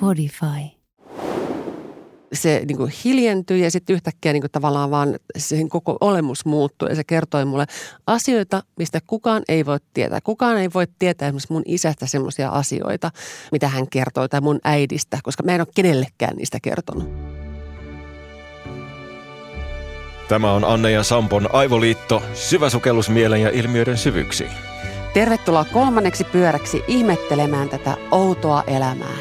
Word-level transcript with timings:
Podify. 0.00 0.46
se 2.32 2.62
niin 2.68 2.76
kuin 2.76 2.92
hiljentyi 3.04 3.60
ja 3.60 3.70
sitten 3.70 3.94
yhtäkkiä 3.94 4.32
niin 4.32 4.40
kuin 4.40 4.50
tavallaan 4.50 4.90
vaan 4.90 5.18
sen 5.36 5.68
koko 5.68 5.96
olemus 6.00 6.44
muuttui 6.44 6.88
ja 6.88 6.94
se 6.94 7.04
kertoi 7.04 7.44
mulle 7.44 7.66
asioita, 8.06 8.62
mistä 8.76 9.00
kukaan 9.06 9.42
ei 9.48 9.66
voi 9.66 9.78
tietää. 9.94 10.20
Kukaan 10.20 10.58
ei 10.58 10.68
voi 10.74 10.86
tietää 10.98 11.28
esimerkiksi 11.28 11.52
mun 11.52 11.62
isästä 11.66 12.06
semmoisia 12.06 12.48
asioita, 12.48 13.10
mitä 13.52 13.68
hän 13.68 13.88
kertoi 13.88 14.28
tai 14.28 14.40
mun 14.40 14.58
äidistä, 14.64 15.18
koska 15.22 15.42
mä 15.42 15.54
en 15.54 15.60
ole 15.60 15.68
kenellekään 15.74 16.36
niistä 16.36 16.58
kertonut. 16.62 17.41
Tämä 20.28 20.52
on 20.52 20.64
Anne 20.64 20.90
ja 20.90 21.02
Sampon 21.02 21.48
Aivoliitto, 21.52 22.22
syvä 22.34 22.70
sukellus 22.70 23.10
mielen 23.10 23.42
ja 23.42 23.50
ilmiöiden 23.50 23.98
syvyksiin. 23.98 24.50
Tervetuloa 25.14 25.64
kolmanneksi 25.64 26.24
pyöräksi 26.24 26.84
ihmettelemään 26.88 27.68
tätä 27.68 27.96
outoa 28.10 28.62
elämää. 28.66 29.16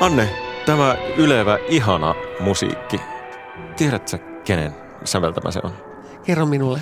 Anne, 0.00 0.28
tämä 0.66 0.96
ylevä, 1.16 1.58
ihana 1.68 2.14
musiikki. 2.40 3.00
Tiedätkö, 3.76 4.18
kenen 4.44 4.74
säveltämä 5.04 5.50
se 5.50 5.60
on? 5.62 5.72
Kerro 6.24 6.46
minulle. 6.46 6.80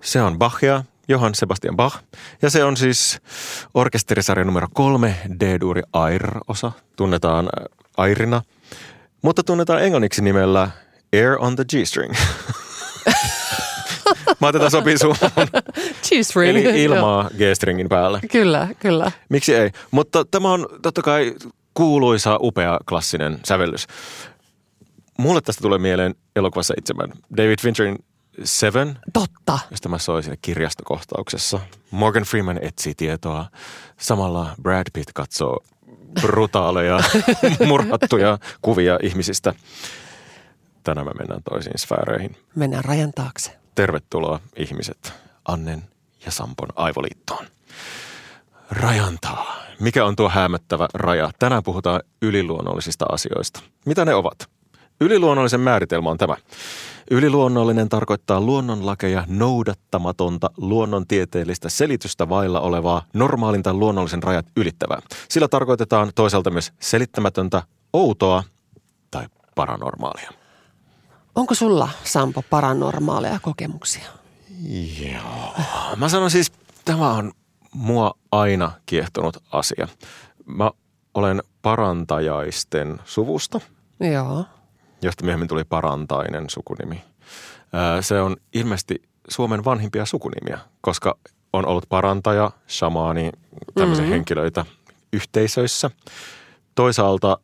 Se 0.00 0.22
on 0.22 0.38
Bachia, 0.38 0.84
Johann 1.08 1.34
Sebastian 1.34 1.76
Bach. 1.76 1.98
Ja 2.42 2.50
se 2.50 2.64
on 2.64 2.76
siis 2.76 3.20
orkesterisarja 3.74 4.44
numero 4.44 4.66
kolme, 4.74 5.16
D-duuri 5.40 5.82
Air-osa. 5.92 6.72
Tunnetaan 6.96 7.48
Airina, 7.96 8.42
mutta 9.22 9.42
tunnetaan 9.42 9.82
englanniksi 9.84 10.22
nimellä 10.22 10.70
Air 11.12 11.36
on 11.38 11.56
the 11.56 11.64
G-string. 11.64 12.14
Mä 14.40 14.52
tätä 14.52 14.70
sopii 14.70 14.98
sun. 14.98 15.16
G-string. 16.02 16.50
Eli 16.50 16.82
ilmaa 16.84 17.30
G-stringin 17.36 17.88
päälle. 17.88 18.20
Kyllä, 18.32 18.68
kyllä. 18.78 19.12
Miksi 19.28 19.54
ei? 19.54 19.70
Mutta 19.90 20.24
tämä 20.30 20.52
on 20.52 20.66
totta 20.82 21.02
kai 21.02 21.34
kuuluisa, 21.74 22.38
upea, 22.40 22.78
klassinen 22.88 23.38
sävellys. 23.44 23.86
Mulle 25.18 25.40
tästä 25.40 25.62
tulee 25.62 25.78
mieleen 25.78 26.14
elokuvassa 26.36 26.74
itsemään. 26.78 27.12
David 27.36 27.58
Fincherin 27.62 27.98
Seven, 28.44 28.98
Totta. 29.12 29.58
josta 29.70 29.88
mä 29.88 29.98
soin 29.98 30.22
siinä 30.22 30.36
kirjastokohtauksessa. 30.42 31.60
Morgan 31.90 32.22
Freeman 32.22 32.58
etsii 32.62 32.94
tietoa. 32.94 33.46
Samalla 34.00 34.54
Brad 34.62 34.86
Pitt 34.92 35.10
katsoo 35.14 35.64
brutaaleja, 36.20 37.00
murhattuja 37.68 38.38
kuvia 38.62 38.98
ihmisistä. 39.02 39.54
Tänään 40.84 41.06
me 41.06 41.12
mennään 41.18 41.42
toisiin 41.50 41.78
sfääreihin. 41.78 42.36
Mennään 42.54 42.84
rajan 42.84 43.12
taakse. 43.14 43.56
Tervetuloa 43.74 44.40
ihmiset 44.56 45.12
Annen 45.48 45.82
ja 46.26 46.30
Sampon 46.30 46.68
aivoliittoon. 46.76 47.46
Rajantaa. 48.70 49.56
Mikä 49.80 50.04
on 50.04 50.16
tuo 50.16 50.28
häämöttävä 50.28 50.88
raja? 50.94 51.30
Tänään 51.38 51.62
puhutaan 51.62 52.00
yliluonnollisista 52.22 53.06
asioista. 53.12 53.60
Mitä 53.84 54.04
ne 54.04 54.14
ovat? 54.14 54.48
Yliluonnollisen 55.00 55.60
määritelmä 55.60 56.10
on 56.10 56.18
tämä. 56.18 56.36
Yliluonnollinen 57.10 57.88
tarkoittaa 57.88 58.40
luonnonlakeja 58.40 59.24
noudattamatonta 59.28 60.50
luonnontieteellistä 60.56 61.68
selitystä 61.68 62.28
vailla 62.28 62.60
olevaa 62.60 63.02
normaalin 63.12 63.62
tai 63.62 63.72
luonnollisen 63.72 64.22
rajat 64.22 64.46
ylittävää. 64.56 65.00
Sillä 65.28 65.48
tarkoitetaan 65.48 66.12
toisaalta 66.14 66.50
myös 66.50 66.72
selittämätöntä, 66.80 67.62
outoa 67.92 68.44
tai 69.10 69.26
paranormaalia. 69.54 70.30
Onko 71.34 71.54
sulla, 71.54 71.88
Sampo, 72.04 72.42
paranormaaleja 72.50 73.38
kokemuksia? 73.42 74.08
Joo. 75.12 75.54
Mä 75.96 76.08
sanon 76.08 76.30
siis, 76.30 76.52
tämä 76.84 77.12
on 77.12 77.32
mua 77.74 78.14
aina 78.32 78.72
kiehtonut 78.86 79.36
asia. 79.52 79.88
Mä 80.46 80.70
olen 81.14 81.42
parantajaisten 81.62 83.00
suvusta, 83.04 83.60
Joo. 84.12 84.44
Josta 85.02 85.24
myöhemmin 85.24 85.48
tuli 85.48 85.64
parantainen 85.64 86.50
sukunimi. 86.50 87.04
Se 88.00 88.20
on 88.20 88.36
ilmeisesti 88.52 89.02
Suomen 89.28 89.64
vanhimpia 89.64 90.06
sukunimiä, 90.06 90.58
koska 90.80 91.18
on 91.52 91.66
ollut 91.66 91.84
parantaja, 91.88 92.50
shamaani, 92.68 93.30
tämmöisiä 93.74 94.02
mm-hmm. 94.02 94.12
henkilöitä 94.12 94.66
yhteisöissä. 95.12 95.90
Toisaalta 96.74 97.38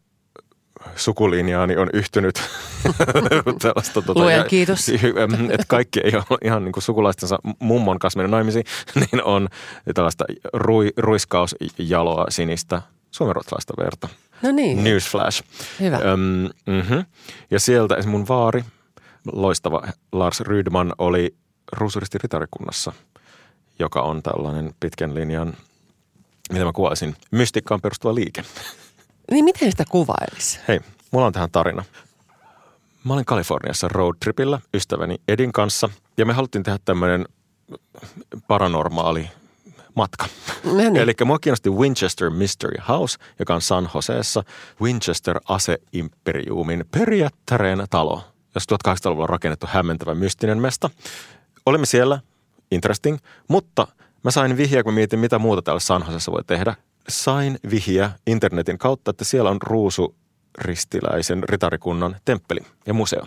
sukulinjaani 0.97 1.77
on 1.77 1.89
yhtynyt 1.93 2.35
tällaista... 3.63 4.03
Tota, 4.03 4.21
Luojan 4.21 4.39
ja- 4.39 4.45
kiitos. 4.45 4.89
Että 5.53 5.67
kaikki 5.69 6.01
ei 6.05 6.13
ole 6.15 6.39
ihan 6.45 6.65
niin 6.65 6.73
kuin 6.73 6.83
sukulaistensa 6.83 7.39
mummon 7.59 7.99
kanssa 7.99 8.19
mennyt 8.19 8.31
naimisiin, 8.31 8.65
niin 9.01 9.25
on 9.25 9.49
tällaista 9.95 10.25
rui, 10.53 10.93
ruiskausjaloa 10.97 12.27
sinistä 12.29 12.83
suomenruotsalaista 13.11 13.75
verta. 13.79 14.09
No 14.43 14.53
niin. 14.53 14.85
Newsflash. 14.85 15.45
Hyvä. 15.81 15.97
Öm, 15.97 16.21
mm-hmm. 16.67 17.05
Ja 17.51 17.61
sieltä 17.61 17.97
mun 18.07 18.29
vaari, 18.29 18.65
loistava 19.33 19.83
Lars 20.13 20.41
Rydman, 20.41 20.95
oli 20.99 21.35
Ruusuristi 21.73 22.19
ritarikunnassa, 22.19 22.93
joka 23.79 24.03
on 24.03 24.23
tällainen 24.23 24.75
pitkän 24.81 25.15
linjan, 25.15 25.57
mitä 26.53 26.65
mä 26.65 26.73
kuvaisin, 26.73 27.17
mystikkaan 27.31 27.81
perustuva 27.81 28.15
liike. 28.15 28.45
Niin 29.31 29.45
miten 29.45 29.71
sitä 29.71 29.85
kuvailisi? 29.91 30.61
Hei, 30.69 30.81
mulla 31.11 31.27
on 31.27 31.33
tähän 31.33 31.51
tarina. 31.51 31.85
Mä 33.05 33.15
olin 33.15 33.25
Kaliforniassa 33.25 33.89
roadtripillä 33.89 34.61
ystäväni 34.75 35.17
Edin 35.29 35.53
kanssa 35.53 35.89
ja 36.17 36.27
me 36.27 36.33
haluttiin 36.33 36.65
tehdä 36.65 36.79
tämmöinen 36.85 37.27
paranormaali 38.49 39.31
matka. 39.95 40.27
No 40.65 40.75
niin. 40.75 40.97
Eli 40.97 41.13
mua 41.25 41.39
kiinnosti 41.39 41.71
Winchester 41.71 42.31
Mystery 42.31 42.83
House, 42.89 43.19
joka 43.39 43.55
on 43.55 43.61
San 43.61 43.91
Joseessa 43.95 44.45
Winchester 44.81 45.41
aseimperiumin 45.49 46.85
periaattareen 46.91 47.85
talo, 47.91 48.25
jos 48.55 48.65
1800-luvulla 48.73 49.27
rakennettu 49.27 49.67
hämmentävä 49.71 50.15
mystinen 50.15 50.59
mesta. 50.59 50.91
Olimme 51.67 51.87
siellä, 51.87 52.21
interesting, 52.71 53.19
mutta 53.49 53.87
mä 54.25 54.31
sain 54.31 54.57
vihjeä, 54.57 54.83
kun 54.83 54.95
mietin, 54.95 55.19
mitä 55.19 55.39
muuta 55.39 55.63
täällä 55.63 55.81
San 55.81 56.05
Joseessa 56.07 56.33
voi 56.33 56.45
tehdä. 56.45 56.75
Sain 57.09 57.59
vihjeä 57.71 58.11
internetin 58.27 58.79
kautta, 58.79 59.11
että 59.11 59.25
siellä 59.25 59.51
on 59.51 59.63
ruusu 59.63 60.15
ristiläisen 60.59 61.43
ritarikunnan 61.43 62.17
temppeli 62.25 62.61
ja 62.87 62.95
museo. 62.95 63.27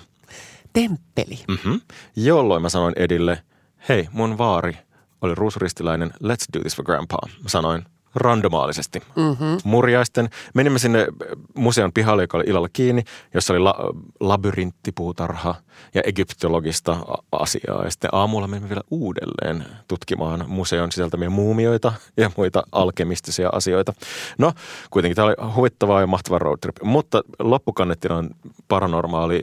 Temppeli. 0.74 1.40
Mm-hmm. 1.47 1.82
Jolloin 2.16 2.62
mä 2.62 2.70
sanoin 2.70 2.94
Edille, 2.97 3.44
hei, 3.90 4.08
mun 4.12 4.38
vaari 4.38 4.78
oli 5.25 5.36
ruusuristiläinen, 5.36 6.09
let's 6.24 6.46
do 6.53 6.59
this 6.59 6.75
for 6.75 6.86
grandpa. 6.86 7.18
Mä 7.44 7.50
sanoin 7.50 7.86
randomaalisesti. 8.16 9.02
Mm-hmm. 9.16 9.58
Murjaisten. 9.63 10.30
Menimme 10.53 10.80
sinne 10.80 11.08
museon 11.56 11.94
pihalle, 11.94 12.24
joka 12.24 12.38
oli 12.38 12.46
illalla 12.47 12.69
kiinni, 12.74 13.03
jossa 13.34 13.53
oli 13.53 13.59
la- 13.59 13.94
labyrinttipuutarha 14.19 15.56
ja 15.94 16.02
egyptologista 16.06 16.97
asiaa. 17.31 17.84
Ja 17.84 17.91
sitten 17.91 18.09
aamulla 18.14 18.47
menimme 18.47 18.69
vielä 18.69 18.81
uudelleen 18.91 19.66
tutkimaan 19.88 20.46
museon 20.47 20.91
sisältämiä 20.91 21.30
muumioita 21.30 21.94
ja 22.18 22.31
muita 22.38 22.64
alkemistisia 22.72 23.50
asioita. 23.52 23.94
No, 24.38 24.53
kuitenkin 24.90 25.16
tämä 25.16 25.25
oli 25.25 25.35
huvittavaa 25.56 26.02
ja 26.02 26.08
mahtava 26.08 26.40
roadtrip, 26.40 26.75
mutta 26.84 27.22
loppukannettina 27.40 28.16
on 28.16 28.30
paranormaali 28.68 29.41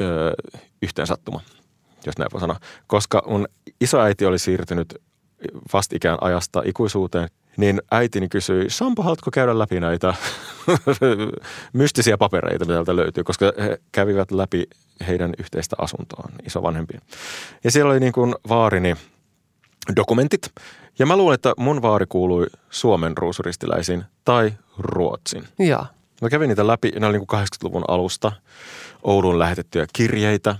ö, 0.00 0.34
yhteensattuma, 0.82 1.40
jos 2.06 2.18
näin 2.18 2.28
voi 2.32 2.40
sanoa. 2.40 2.56
Koska 2.86 3.22
mun 3.26 3.48
isoäiti 3.80 4.26
oli 4.26 4.38
siirtynyt 4.38 4.94
vastikään 5.72 6.18
ajasta 6.20 6.62
ikuisuuteen, 6.64 7.28
niin 7.56 7.82
äitini 7.90 8.28
kysyi, 8.28 8.70
Sampo, 8.70 9.02
haluatko 9.02 9.30
käydä 9.30 9.58
läpi 9.58 9.80
näitä 9.80 10.14
mystisiä 11.72 12.18
papereita, 12.18 12.64
mitä 12.64 12.74
täältä 12.74 12.96
löytyy, 12.96 13.24
koska 13.24 13.52
he 13.58 13.78
kävivät 13.92 14.30
läpi 14.30 14.64
heidän 15.06 15.34
yhteistä 15.38 15.76
asuntoaan, 15.78 16.32
isovanhempien. 16.46 17.00
Ja 17.64 17.70
siellä 17.70 17.90
oli 17.90 18.00
niin 18.00 18.12
kuin 18.12 18.34
vaarini 18.48 18.96
dokumentit, 19.96 20.52
ja 20.98 21.06
mä 21.06 21.16
luulen, 21.16 21.34
että 21.34 21.54
mun 21.56 21.82
vaari 21.82 22.06
kuului 22.08 22.46
Suomen 22.70 23.16
ruusuristiläisiin 23.16 24.04
tai 24.24 24.52
Ruotsin. 24.78 25.44
Joo. 25.58 25.86
Mä 26.22 26.28
kävin 26.28 26.48
niitä 26.48 26.66
läpi, 26.66 26.92
ne 27.00 27.06
oli 27.06 27.18
niin 27.18 27.26
kuin 27.26 27.40
80-luvun 27.40 27.84
alusta, 27.88 28.32
Ouluun 29.02 29.38
lähetettyjä 29.38 29.86
kirjeitä. 29.92 30.56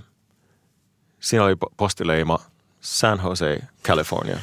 Siinä 1.25 1.43
oli 1.45 1.53
po- 1.53 1.73
postileima 1.77 2.39
San 2.81 3.19
Jose, 3.23 3.59
California. 3.83 4.37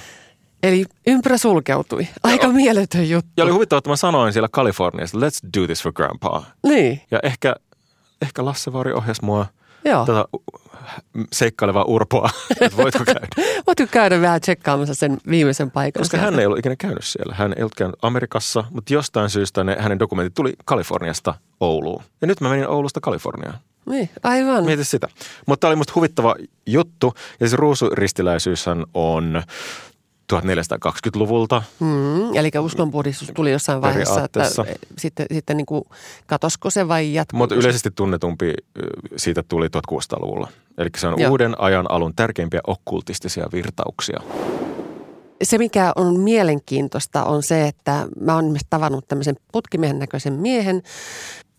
Eli 0.62 0.84
ympyrä 1.06 1.38
sulkeutui. 1.38 2.08
Aika 2.22 2.48
mieletön 2.48 3.08
juttu. 3.10 3.30
Ja 3.36 3.44
oli 3.44 3.52
huvittavaa, 3.52 3.78
että 3.78 3.90
mä 3.90 3.96
sanoin 3.96 4.32
siellä 4.32 4.48
Kaliforniassa, 4.52 5.18
let's 5.18 5.60
do 5.60 5.66
this 5.66 5.82
for 5.82 5.92
grandpa. 5.92 6.42
Niin, 6.66 7.00
Ja 7.10 7.20
ehkä, 7.22 7.56
ehkä 8.22 8.44
Lasse 8.44 8.72
Vaari 8.72 8.92
ohjasi 8.92 9.24
mua 9.24 9.46
joo. 9.84 10.06
tätä 10.06 10.24
u- 10.36 10.44
seikkailevaa 11.32 11.84
urpoa, 11.84 12.30
että 12.60 12.76
voitko 12.76 13.04
käydä. 13.04 13.26
Voitko 13.66 13.86
käydä 13.90 14.20
vähän 14.20 14.40
tsekkaamassa 14.40 14.94
sen 14.94 15.18
viimeisen 15.30 15.70
paikan? 15.70 16.00
Koska 16.00 16.16
sieltä? 16.16 16.30
hän 16.30 16.40
ei 16.40 16.46
ollut 16.46 16.58
ikinä 16.58 16.76
käynyt 16.76 17.04
siellä. 17.04 17.34
Hän 17.34 17.52
ei 17.56 17.62
ollut 17.62 17.74
käynyt 17.74 17.96
Amerikassa, 18.02 18.64
mutta 18.70 18.92
jostain 18.94 19.30
syystä 19.30 19.64
ne, 19.64 19.76
hänen 19.80 19.98
dokumentit 19.98 20.34
tuli 20.34 20.52
Kaliforniasta 20.64 21.34
Ouluun. 21.60 22.02
Ja 22.20 22.26
nyt 22.26 22.40
mä 22.40 22.48
menin 22.48 22.68
Oulusta 22.68 23.00
Kaliforniaan. 23.00 23.58
Niin, 23.86 24.10
aivan. 24.22 24.64
Mieti 24.64 24.84
sitä. 24.84 25.08
Mutta 25.46 25.60
tämä 25.60 25.68
oli 25.68 25.76
musta 25.76 25.92
huvittava 25.96 26.34
juttu. 26.66 27.14
Ja 27.40 27.48
se 27.48 27.56
ruusuristiläisyyshän 27.56 28.84
on 28.94 29.42
1420-luvulta. 30.32 31.62
Mm, 31.80 32.34
eli 32.34 32.50
uskonpuhdistus 32.60 33.32
tuli 33.34 33.52
jossain 33.52 33.82
vaiheessa, 33.82 34.24
että 34.24 34.50
sitten, 34.98 35.26
sitten 35.32 35.56
niin 35.56 35.66
kuin, 35.66 35.84
katosko 36.26 36.70
se 36.70 36.88
vai 36.88 37.14
jatkuu? 37.14 37.38
Mutta 37.38 37.54
yleisesti 37.54 37.90
tunnetumpi 37.90 38.54
siitä 39.16 39.42
tuli 39.42 39.66
1600-luvulla. 39.66 40.48
Eli 40.78 40.88
se 40.96 41.06
on 41.06 41.20
Joo. 41.20 41.30
uuden 41.30 41.60
ajan 41.60 41.90
alun 41.90 42.14
tärkeimpiä 42.14 42.60
okkultistisia 42.66 43.46
virtauksia. 43.52 44.20
Se, 45.42 45.58
mikä 45.58 45.92
on 45.96 46.20
mielenkiintoista, 46.20 47.24
on 47.24 47.42
se, 47.42 47.68
että 47.68 48.06
mä 48.20 48.34
oon 48.34 48.56
tavannut 48.70 49.08
tämmöisen 49.08 49.36
putkimiehen 49.52 49.98
näköisen 49.98 50.32
miehen, 50.32 50.82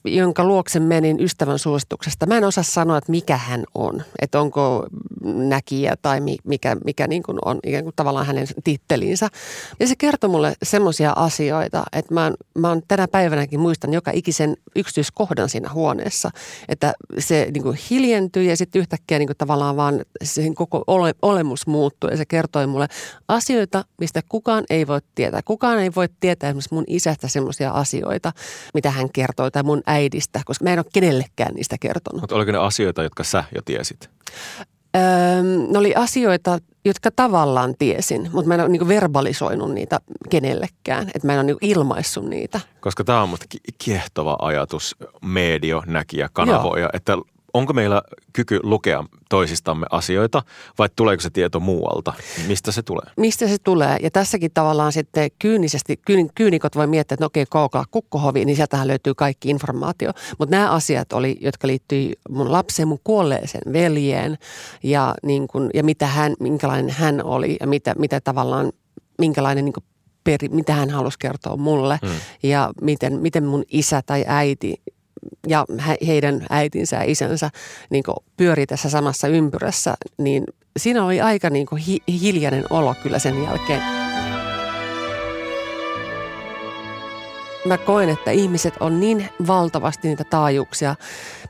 jonka 0.06 0.44
luokse 0.44 0.80
menin 0.80 1.20
ystävän 1.20 1.60
suosituksesta. 1.60 2.26
Mä 2.26 2.38
en 2.38 2.44
osaa 2.44 2.64
sanoa, 2.64 2.98
että 2.98 3.12
mikä 3.12 3.38
hän 3.38 3.64
on. 3.76 4.04
Että 4.22 4.42
onko 4.42 4.88
näkijä 5.24 5.96
tai 6.02 6.20
mikä, 6.44 6.78
mikä 6.86 7.08
niin 7.08 7.24
kuin 7.24 7.38
on 7.46 7.60
ikään 7.64 7.84
kuin 7.84 7.94
tavallaan 7.96 8.26
hänen 8.26 8.48
tittelinsä. 8.64 9.30
Ja 9.80 9.88
se 9.88 9.96
kertoi 9.98 10.30
mulle 10.30 10.54
semmoisia 10.64 11.14
asioita, 11.16 11.84
että 11.94 12.14
mä, 12.14 12.32
mä 12.58 12.70
oon 12.70 12.82
tänä 12.88 13.08
päivänäkin 13.08 13.60
muistan 13.60 13.94
joka 13.94 14.12
ikisen 14.14 14.58
yksityiskohdan 14.76 15.50
siinä 15.50 15.70
huoneessa. 15.74 16.32
Että 16.70 16.94
se 17.20 17.48
niin 17.54 17.64
kuin 17.64 17.78
hiljentyi 17.90 18.48
ja 18.48 18.58
sitten 18.58 18.80
yhtäkkiä 18.80 19.20
niin 19.20 19.28
kuin 19.28 19.38
tavallaan 19.38 19.76
vaan 19.76 20.02
sen 20.24 20.56
koko 20.56 20.84
ole, 20.88 21.14
olemus 21.22 21.68
muuttui. 21.68 22.12
Ja 22.12 22.18
se 22.18 22.26
kertoi 22.26 22.68
mulle 22.68 22.88
asioita, 23.28 23.86
mistä 23.98 24.22
kukaan 24.30 24.64
ei 24.70 24.88
voi 24.88 25.00
tietää. 25.16 25.42
Kukaan 25.46 25.80
ei 25.80 25.92
voi 25.96 26.10
tietää 26.20 26.50
esimerkiksi 26.50 26.74
mun 26.74 26.84
isästä 26.88 27.28
semmoisia 27.28 27.72
asioita, 27.72 28.32
mitä 28.74 28.92
hän 28.92 29.10
kertoi 29.10 29.52
tai 29.52 29.64
mun 29.64 29.82
äidistä, 29.94 30.42
koska 30.46 30.64
mä 30.64 30.74
en 30.74 30.80
ole 30.80 30.86
kenellekään 30.94 31.54
niistä 31.54 31.76
kertonut. 31.80 32.22
Mutta 32.22 32.36
oliko 32.36 32.52
ne 32.52 32.58
asioita, 32.58 33.04
jotka 33.04 33.24
sä 33.24 33.44
jo 33.56 33.62
tiesit? 33.66 34.10
Öö, 34.96 35.44
ne 35.72 35.78
oli 35.78 35.96
asioita, 35.96 36.60
jotka 36.86 37.12
tavallaan 37.16 37.76
tiesin, 37.80 38.30
mutta 38.34 38.48
mä 38.48 38.54
en 38.54 38.62
ole 38.62 38.70
niin 38.70 38.88
verbalisoinut 38.88 39.72
niitä 39.74 40.00
kenellekään. 40.30 41.08
Että 41.16 41.28
mä 41.28 41.34
en 41.34 41.40
ole 41.40 41.46
niin 41.46 41.58
ilmaissut 41.62 42.26
niitä. 42.26 42.60
Koska 42.80 43.04
tämä 43.04 43.22
on 43.22 43.30
musta 43.30 43.46
kiehtova 43.78 44.38
ajatus, 44.42 44.96
medio, 45.22 45.84
näkijä, 45.86 46.30
kanavoja, 46.34 46.82
Joo. 46.82 46.90
että 46.94 47.18
onko 47.54 47.74
meillä 47.74 48.02
kyky 48.34 48.60
lukea 48.64 49.04
toisistamme 49.30 49.86
asioita 49.92 50.44
vai 50.80 50.90
tuleeko 50.96 51.22
se 51.22 51.30
tieto 51.30 51.60
muualta? 51.60 52.14
Mistä 52.48 52.72
se 52.72 52.82
tulee? 52.82 53.06
Mistä 53.18 53.48
se 53.48 53.58
tulee? 53.64 53.98
Ja 54.02 54.12
tässäkin 54.12 54.52
tavallaan 54.54 54.92
sitten 54.92 55.30
kyynisesti, 55.40 55.98
kyyn, 56.06 56.30
kyynikot 56.36 56.76
voi 56.76 56.88
miettiä, 56.88 57.16
että 57.16 57.24
no 57.24 57.28
okei, 57.28 57.46
koukaa 57.50 57.86
kukkohovi, 57.92 58.46
niin 58.46 58.56
sieltähän 58.56 58.88
löytyy 58.88 59.14
kaikki 59.14 59.50
informaatio. 59.50 60.12
Mutta 60.40 60.56
nämä 60.56 60.72
asiat 60.72 61.14
oli, 61.14 61.38
jotka 61.42 61.68
liittyi 61.68 62.14
mun 62.30 62.52
lapseen, 62.52 62.88
mun 62.88 63.00
kuolleeseen 63.04 63.74
veljeen 63.74 64.38
ja, 64.84 65.16
niin 65.24 65.48
kun, 65.48 65.70
ja 65.74 65.84
mitä 65.84 66.08
hän, 66.08 66.34
minkälainen 66.40 66.90
hän 66.90 67.24
oli 67.24 67.58
ja 67.60 67.68
mitä, 67.68 67.96
mitä 67.98 68.22
tavallaan, 68.22 68.72
minkälainen 69.18 69.66
niin 69.66 69.74
peri, 70.24 70.50
mitä 70.50 70.74
hän 70.74 70.90
halusi 70.90 71.20
kertoa 71.20 71.58
mulle 71.58 72.00
hmm. 72.02 72.16
ja 72.44 72.72
miten, 72.82 73.20
miten 73.20 73.44
mun 73.44 73.64
isä 73.70 74.02
tai 74.06 74.26
äiti 74.28 74.82
ja 75.48 75.66
heidän 76.08 76.46
äitinsä 76.50 76.96
ja 76.96 77.04
isänsä 77.04 77.50
niin 77.90 78.04
pyörii 78.38 78.66
tässä 78.68 78.90
samassa 78.90 79.28
ympyrässä, 79.28 79.94
niin 80.18 80.44
siinä 80.78 81.06
oli 81.06 81.22
aika 81.22 81.50
niin 81.50 81.68
hi- 81.88 82.04
hiljainen 82.22 82.64
olo 82.70 82.96
kyllä 83.04 83.20
sen 83.20 83.44
jälkeen. 83.44 83.82
Mä 87.66 87.78
koen, 87.78 88.10
että 88.10 88.32
ihmiset 88.32 88.74
on 88.80 89.00
niin 89.00 89.30
valtavasti 89.48 90.08
niitä 90.08 90.24
taajuuksia, 90.24 90.96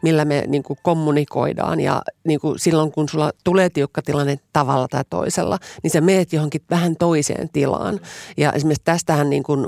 millä 0.01 0.25
me 0.25 0.43
niin 0.47 0.63
kuin 0.63 0.79
kommunikoidaan. 0.83 1.79
Ja 1.79 2.01
niin 2.27 2.39
kuin 2.39 2.59
silloin, 2.59 2.91
kun 2.91 3.09
sulla 3.09 3.31
tulee 3.43 3.69
tiukka 3.69 4.01
tilanne 4.01 4.39
tavalla 4.53 4.87
tai 4.87 5.03
toisella, 5.09 5.59
niin 5.83 5.91
sä 5.91 6.01
meet 6.01 6.33
johonkin 6.33 6.61
vähän 6.69 6.95
toiseen 6.95 7.49
tilaan. 7.49 7.99
Ja 8.37 8.51
esimerkiksi 8.51 8.81
tästähän 8.85 9.29
niin 9.29 9.43
kuin 9.43 9.67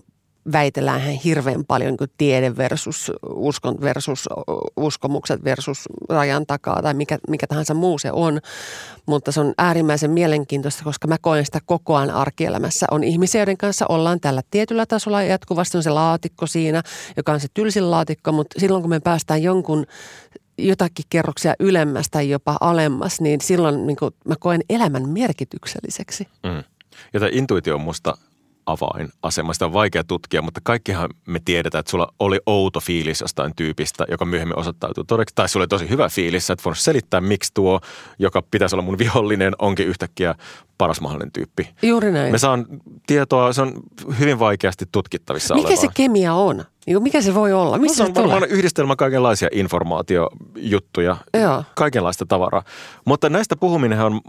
väitellään 0.52 1.02
hirveän 1.02 1.66
paljon 1.66 1.98
niin 2.00 2.10
tiede 2.18 2.58
versus 2.58 3.12
uskon 3.30 3.82
versus 3.82 4.30
uskomukset 4.78 5.44
versus 5.44 5.84
rajan 6.10 6.46
takaa 6.46 6.82
tai 6.82 6.94
mikä, 6.94 7.20
mikä 7.30 7.48
tahansa 7.48 7.74
muu 7.74 7.98
se 7.98 8.12
on. 8.12 8.40
Mutta 9.06 9.32
se 9.32 9.40
on 9.40 9.54
äärimmäisen 9.58 10.12
mielenkiintoista, 10.12 10.84
koska 10.84 11.08
mä 11.08 11.18
koen 11.22 11.46
sitä 11.46 11.60
koko 11.66 11.96
ajan 11.96 12.12
arkielämässä. 12.12 12.86
On 12.92 13.04
ihmisiä, 13.04 13.42
joiden 13.42 13.58
kanssa 13.58 13.86
ollaan 13.90 14.20
tällä 14.20 14.42
tietyllä 14.52 14.86
tasolla 14.86 15.24
ja 15.24 15.30
jatkuvasti 15.30 15.78
on 15.78 15.84
se 15.84 15.90
laatikko 15.90 16.48
siinä, 16.48 16.84
joka 17.18 17.32
on 17.32 17.40
se 17.40 17.48
tylsin 17.54 17.92
laatikko, 17.92 18.32
mutta 18.32 18.60
silloin 18.60 18.84
kun 18.84 18.90
me 18.90 19.00
päästään 19.00 19.44
jonkun 19.44 19.86
jotakin 20.58 21.06
kerroksia 21.10 21.54
ylemmäs 21.60 22.10
tai 22.10 22.30
jopa 22.30 22.58
alemmas, 22.62 23.22
niin 23.22 23.42
silloin 23.42 23.88
niin 23.88 23.98
mä 24.26 24.36
koen 24.40 24.62
elämän 24.70 25.10
merkitykselliseksi. 25.10 26.28
Mm. 26.44 26.64
Ja 27.14 27.20
tämä 27.20 27.30
intuitio 27.34 27.76
on 27.76 27.82
musta 27.82 28.18
avainasema. 28.66 29.54
Sitä 29.54 29.66
on 29.66 29.74
vaikea 29.74 30.04
tutkia, 30.04 30.42
mutta 30.42 30.62
kaikkihan 30.64 31.10
me 31.28 31.40
tiedetään, 31.46 31.80
että 31.80 31.92
sulla 31.92 32.14
oli 32.20 32.40
outo 32.46 32.80
fiilis 32.80 33.22
jostain 33.22 33.52
tyypistä, 33.56 34.06
joka 34.12 34.26
myöhemmin 34.26 34.60
osoittautuu 34.60 35.04
todeksi. 35.04 35.36
Tai 35.36 35.50
sulla 35.50 35.64
oli 35.64 35.68
tosi 35.68 35.90
hyvä 35.90 36.10
fiilis, 36.10 36.50
että 36.50 36.64
voinut 36.66 36.78
selittää, 36.80 37.22
miksi 37.22 37.52
tuo, 37.54 37.82
joka 38.20 38.42
pitäisi 38.52 38.76
olla 38.76 38.86
mun 38.86 38.98
vihollinen, 38.98 39.54
onkin 39.60 39.88
yhtäkkiä 39.88 40.36
paras 40.78 41.02
mahdollinen 41.02 41.32
tyyppi. 41.32 41.70
Juuri 41.82 42.12
näin. 42.12 42.32
Me 42.32 42.38
saan 42.38 42.66
tietoa, 43.08 43.54
se 43.54 43.62
on 43.62 43.74
hyvin 44.20 44.40
vaikeasti 44.40 44.86
tutkittavissa 44.92 45.56
Mikä 45.56 45.68
olevaa. 45.68 45.82
se 45.82 45.88
kemia 45.94 46.34
on? 46.34 46.66
Mikä 47.00 47.22
se 47.22 47.34
voi 47.34 47.54
olla? 47.54 47.78
Missä 47.78 48.04
no, 48.04 48.14
se 48.14 48.20
on 48.22 48.30
varmaan 48.30 48.52
yhdistelmä 48.52 48.96
kaikenlaisia 48.96 49.50
informaatiojuttuja, 49.52 51.18
Joo. 51.42 51.64
kaikenlaista 51.76 52.26
tavaraa. 52.26 52.64
Mutta 53.06 53.30
näistä 53.30 53.56
puhuminen 53.56 54.00
on 54.02 54.22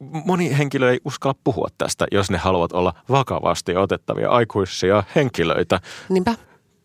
moni 0.00 0.58
henkilö 0.58 0.90
ei 0.90 1.00
uskalla 1.04 1.38
puhua 1.44 1.68
tästä, 1.78 2.06
jos 2.12 2.30
ne 2.30 2.38
haluavat 2.38 2.72
olla 2.72 2.92
vakavasti 3.10 3.76
otettavia 3.76 4.30
aikuisia 4.30 5.04
henkilöitä. 5.14 5.80
Niinpä. 6.08 6.34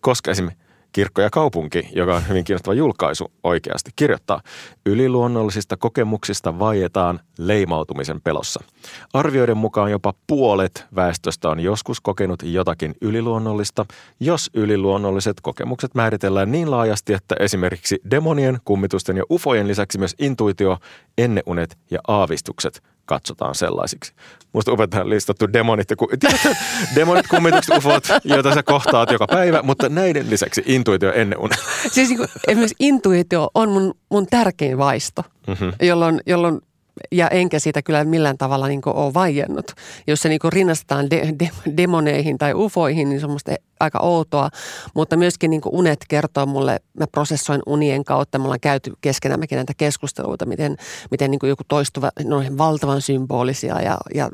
Koska 0.02 0.32
esimerkiksi 0.32 0.62
Kirkko 0.92 1.22
ja 1.22 1.30
kaupunki, 1.30 1.90
joka 1.94 2.16
on 2.16 2.28
hyvin 2.30 2.44
kiinnostava 2.44 2.74
julkaisu 2.74 3.32
oikeasti, 3.44 3.92
kirjoittaa 3.96 4.42
yliluonnollisista 4.86 5.78
kokemuksista 5.78 6.60
vaietaan 6.60 7.20
leimautumisen 7.38 8.22
pelossa. 8.22 8.64
Arvioiden 9.14 9.58
mukaan 9.58 9.92
jopa 9.92 10.14
puolet 10.28 10.86
väestöstä 10.96 11.50
on 11.50 11.60
joskus 11.60 12.02
kokenut 12.02 12.44
jotakin 12.44 12.96
yliluonnollista, 13.02 13.86
jos 14.20 14.50
yliluonnolliset 14.54 15.42
kokemukset 15.42 15.96
määritellään 15.96 16.52
niin 16.52 16.72
laajasti, 16.72 17.14
että 17.14 17.36
esimerkiksi 17.40 18.02
demonien, 18.12 18.60
kummitusten 18.66 19.18
ja 19.18 19.24
ufojen 19.32 19.68
lisäksi 19.68 19.98
myös 19.98 20.16
intuitio, 20.20 20.78
enneunet 21.18 21.78
ja 21.92 22.00
aavistukset 22.08 22.84
katsotaan 23.06 23.56
sellaisiksi. 23.56 24.14
Musta 24.54 24.72
opettajan 24.72 25.10
listattu 25.10 25.54
demonit, 25.54 25.90
ja 25.90 25.96
ku, 25.96 26.10
demonit, 26.96 27.28
kummitukset, 27.28 27.78
ufot, 27.78 28.04
joita 28.24 28.54
sä 28.54 28.64
kohtaat 28.64 29.12
joka 29.12 29.28
päivä, 29.28 29.62
mutta 29.62 29.90
näiden 29.90 30.30
lisäksi 30.30 30.64
intuitio 30.66 31.14
ennen 31.14 31.40
unen. 31.40 31.58
Siis 31.92 32.10
niin 32.10 32.18
kuin, 32.18 32.30
esimerkiksi 32.48 32.76
intuitio 32.80 33.50
on 33.56 33.70
mun, 33.70 33.94
mun 34.10 34.28
tärkein 34.28 34.78
vaisto, 34.78 35.24
mm-hmm. 35.48 35.74
jolloin, 35.82 36.22
jolloin 36.26 36.62
ja 37.12 37.28
enkä 37.28 37.60
siitä 37.60 37.82
kyllä 37.82 38.04
millään 38.04 38.38
tavalla 38.38 38.68
niin 38.68 38.82
ole 38.86 39.14
vaiennut. 39.14 39.72
Jos 40.08 40.22
se 40.22 40.30
niin 40.30 40.40
rinnastetaan 40.50 41.10
de, 41.10 41.34
de, 41.40 41.50
demoneihin 41.78 42.38
tai 42.38 42.54
ufoihin, 42.54 43.10
niin 43.10 43.20
se 43.20 43.26
on 43.26 43.32
musta 43.32 43.52
aika 43.80 44.00
outoa. 44.00 44.50
Mutta 44.94 45.18
myöskin 45.18 45.50
niin 45.50 45.62
unet 45.66 46.00
kertoo 46.08 46.46
mulle, 46.46 46.80
mä 47.00 47.08
prosessoin 47.08 47.62
unien 47.66 48.04
kautta, 48.04 48.38
me 48.38 48.44
ollaan 48.44 48.60
käyty 48.60 48.94
keskenämmekin 49.02 49.56
näitä 49.56 49.74
keskusteluita, 49.78 50.46
miten, 50.46 50.78
miten 51.12 51.32
niin 51.32 51.40
joku 51.44 51.64
toistuva, 51.68 52.12
ne 52.24 52.36
on 52.36 52.58
valtavan 52.58 53.02
symbolisia 53.02 53.82
ja, 53.82 53.98
ja 54.16 54.30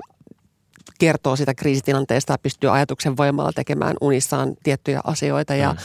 kertoo 1.00 1.36
sitä 1.36 1.54
kriisitilanteesta 1.54 2.34
ja 2.34 2.38
pystyy 2.38 2.76
ajatuksen 2.76 3.18
voimalla 3.18 3.52
tekemään 3.54 3.96
unissaan 4.02 4.56
tiettyjä 4.64 5.02
asioita. 5.04 5.56
Ja 5.56 5.72
mm. 5.72 5.78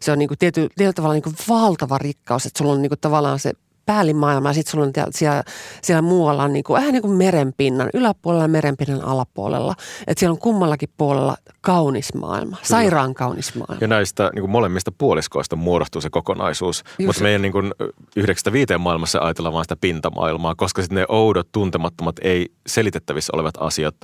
se 0.00 0.12
on 0.12 0.18
niin 0.18 0.28
kuin 0.28 0.38
tiety, 0.38 0.60
tietyllä 0.60 0.92
tavalla 0.92 1.14
niin 1.14 1.22
kuin 1.22 1.36
valtava 1.48 1.98
rikkaus, 1.98 2.46
että 2.46 2.58
sulla 2.58 2.72
on 2.72 2.82
niin 2.82 2.90
kuin 2.90 3.00
tavallaan 3.00 3.38
se 3.38 3.52
päällimaailma 3.86 4.48
ja 4.48 4.52
sitten 4.52 4.70
sulla 4.70 4.84
on 4.84 4.92
siellä, 5.10 5.42
siellä 5.82 6.02
muualla 6.02 6.48
niin 6.48 6.64
kuin, 6.64 6.78
vähän 6.78 6.92
niin 6.92 7.02
kuin 7.02 7.16
merenpinnan, 7.16 7.90
yläpuolella 7.94 8.44
ja 8.44 8.48
merenpinnan 8.48 9.04
alapuolella. 9.04 9.74
Että 10.06 10.20
siellä 10.20 10.32
on 10.32 10.38
kummallakin 10.38 10.88
puolella 10.96 11.36
kaunis 11.60 12.14
maailma, 12.14 12.56
Kyllä. 12.56 12.68
sairaan 12.68 13.14
kaunis 13.14 13.54
maailma. 13.54 13.78
Ja 13.80 13.88
näistä 13.88 14.30
niin 14.34 14.42
kuin 14.42 14.50
molemmista 14.50 14.92
puoliskoista 14.98 15.56
muodostuu 15.56 16.00
se 16.00 16.10
kokonaisuus. 16.10 16.84
Mutta 17.06 17.22
meidän 17.22 17.42
niin 17.42 17.52
kuin, 17.52 17.72
yhdeksästä 18.16 18.52
viiteen 18.52 18.80
maailmassa 18.80 19.18
ajatellaan 19.18 19.54
vain 19.54 19.64
sitä 19.64 19.76
pintamaailmaa, 19.80 20.54
koska 20.54 20.82
sitten 20.82 20.96
ne 20.96 21.06
oudot, 21.08 21.48
tuntemattomat, 21.52 22.16
ei 22.22 22.52
selitettävissä 22.66 23.32
olevat 23.34 23.54
asiat 23.60 23.94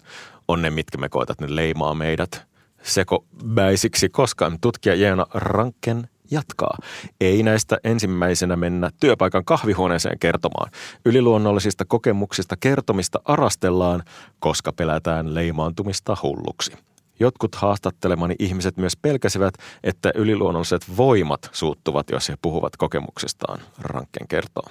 on 0.49 0.63
ne, 0.63 0.71
mitkä 0.71 0.99
me 0.99 1.09
koetat, 1.09 1.41
ne 1.41 1.47
leimaa 1.51 1.95
meidät 1.95 2.47
sekopäisiksi, 2.83 4.09
koskaan 4.09 4.59
tutkija 4.61 4.95
Jeena 4.95 5.27
Ranken 5.35 6.09
jatkaa. 6.31 6.79
Ei 7.21 7.43
näistä 7.43 7.77
ensimmäisenä 7.85 8.57
mennä 8.57 8.91
työpaikan 9.01 9.45
kahvihuoneeseen 9.45 10.19
kertomaan. 10.19 10.71
Yliluonnollisista 11.05 11.85
kokemuksista 11.85 12.57
kertomista 12.61 13.21
arastellaan, 13.25 14.03
koska 14.39 14.73
pelätään 14.73 15.35
leimaantumista 15.35 16.17
hulluksi. 16.23 16.73
Jotkut 17.21 17.55
haastattelemani 17.55 18.35
ihmiset 18.39 18.77
myös 18.77 18.97
pelkäsivät, 18.97 19.55
että 19.85 20.13
yliluonnolliset 20.15 20.97
voimat 20.97 21.51
suuttuvat, 21.53 22.11
jos 22.11 22.29
he 22.29 22.35
puhuvat 22.43 22.77
kokemuksestaan, 22.77 23.61
Rankken 23.79 24.29
kertoo. 24.29 24.65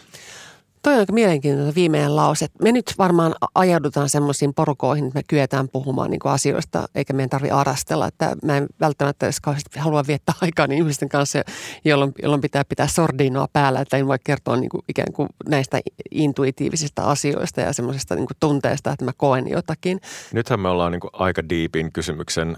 Toi 0.85 0.93
on 0.93 0.99
aika 0.99 1.13
mielenkiintoinen 1.13 1.75
viimeinen 1.75 2.15
lause. 2.15 2.47
Me 2.61 2.71
nyt 2.71 2.93
varmaan 2.97 3.35
ajaudutaan 3.55 4.09
semmoisiin 4.09 4.53
porukoihin, 4.53 5.05
että 5.07 5.19
me 5.19 5.23
kyetään 5.27 5.69
puhumaan 5.69 6.11
niin 6.11 6.19
asioista, 6.23 6.87
eikä 6.95 7.13
meidän 7.13 7.29
tarvi 7.29 7.49
arastella. 7.49 8.07
Että 8.07 8.35
mä 8.43 8.57
en 8.57 8.67
välttämättä 8.79 9.25
edes 9.25 9.41
halua 9.77 10.03
viettää 10.07 10.35
aikaa 10.41 10.67
niin 10.67 10.77
ihmisten 10.77 11.09
kanssa, 11.09 11.41
jolloin, 11.85 12.11
jolloin 12.21 12.41
pitää 12.41 12.63
pitää 12.69 12.87
sordinoa 12.87 13.47
päällä, 13.53 13.81
että 13.81 13.97
en 13.97 14.07
voi 14.07 14.17
kertoa 14.23 14.55
niin 14.55 14.69
kuin 14.69 14.81
ikään 14.89 15.13
kuin 15.13 15.29
näistä 15.49 15.81
intuitiivisista 16.11 17.03
asioista 17.03 17.61
ja 17.61 17.73
semmoisesta 17.73 18.15
niin 18.15 18.27
tunteesta, 18.39 18.91
että 18.91 19.05
mä 19.05 19.11
koen 19.17 19.47
jotakin. 19.47 19.99
Nythän 20.33 20.59
me 20.59 20.69
ollaan 20.69 20.91
niin 20.91 21.01
kuin 21.01 21.11
aika 21.13 21.49
deepin 21.49 21.91
kysymyksen 21.91 22.57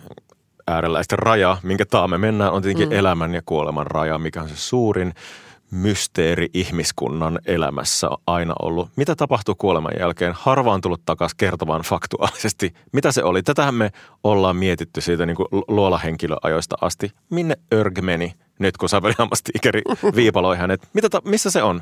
äärellä. 0.68 1.00
Ja 1.00 1.18
raja, 1.18 1.58
minkä 1.64 1.86
taa 1.86 2.08
me 2.08 2.18
mennään, 2.18 2.52
on 2.52 2.62
tietenkin 2.62 2.90
mm. 2.90 2.96
elämän 2.96 3.34
ja 3.34 3.42
kuoleman 3.46 3.88
raja, 3.88 4.18
mikä 4.18 4.42
on 4.42 4.50
se 4.50 4.58
suurin– 4.58 5.14
mysteeri 5.72 6.50
ihmiskunnan 6.54 7.40
elämässä 7.46 8.10
aina 8.28 8.54
ollut. 8.62 8.90
Mitä 8.96 9.16
tapahtuu 9.16 9.56
kuoleman 9.56 9.92
jälkeen? 10.00 10.34
Harva 10.36 10.74
on 10.74 10.82
tullut 10.82 11.02
takaisin 11.06 11.38
kertomaan 11.38 11.82
faktuaalisesti, 11.82 12.74
mitä 12.94 13.12
se 13.12 13.24
oli. 13.24 13.44
Tätähän 13.44 13.76
me 13.76 13.92
ollaan 14.24 14.56
mietitty 14.56 15.02
siitä 15.02 15.26
niin 15.26 15.36
kuin 15.36 15.48
luolahenkilöajoista 15.68 16.76
asti. 16.82 17.12
Minne 17.30 17.58
Örg 17.74 18.02
meni 18.02 18.34
nyt, 18.60 18.78
kun 18.78 18.90
Saveliammasti 18.90 19.52
ikäri 19.56 19.82
viipaloi 20.16 20.58
hänet? 20.58 20.88
Mitä 20.94 21.10
ta- 21.10 21.22
missä 21.26 21.52
se 21.52 21.64
on? 21.64 21.82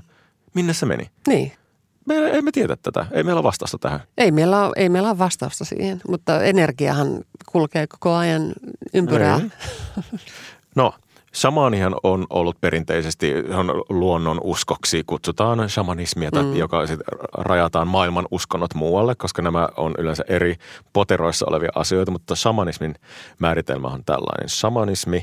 Minne 0.53 0.73
se 0.73 0.85
meni? 0.85 1.09
Niin. 1.27 1.51
Me 2.05 2.37
emme 2.37 2.51
tiedä 2.51 2.75
tätä. 2.75 3.05
Ei 3.11 3.23
meillä 3.23 3.39
ole 3.39 3.43
vastausta 3.43 3.77
tähän. 3.77 3.99
Ei 4.17 4.31
meillä 4.31 4.65
ole, 4.65 4.73
ei 4.75 4.89
meillä 4.89 5.09
ole 5.09 5.17
vastausta 5.17 5.65
siihen, 5.65 6.01
mutta 6.09 6.43
energiahan 6.43 7.23
kulkee 7.51 7.87
koko 7.87 8.13
ajan 8.13 8.53
ympyrää. 8.93 9.39
Ei. 9.43 9.49
No, 10.75 10.93
Shamaanihan 11.35 11.95
on 12.03 12.27
ollut 12.29 12.61
perinteisesti 12.61 13.33
on 13.53 13.83
luonnon 13.89 14.39
uskoksi, 14.43 15.03
kutsutaan 15.03 15.69
shamanismia, 15.69 16.29
mm. 16.35 16.55
joka 16.55 16.87
sit 16.87 16.99
rajataan 17.33 17.87
maailman 17.87 18.27
uskonnot 18.31 18.73
muualle, 18.73 19.15
koska 19.15 19.41
nämä 19.41 19.69
on 19.77 19.93
yleensä 19.97 20.23
eri 20.27 20.55
poteroissa 20.93 21.45
olevia 21.49 21.69
asioita, 21.75 22.11
mutta 22.11 22.35
shamanismin 22.35 22.95
määritelmä 23.39 23.87
on 23.87 24.03
tällainen. 24.05 24.49
Shamanismi 24.49 25.21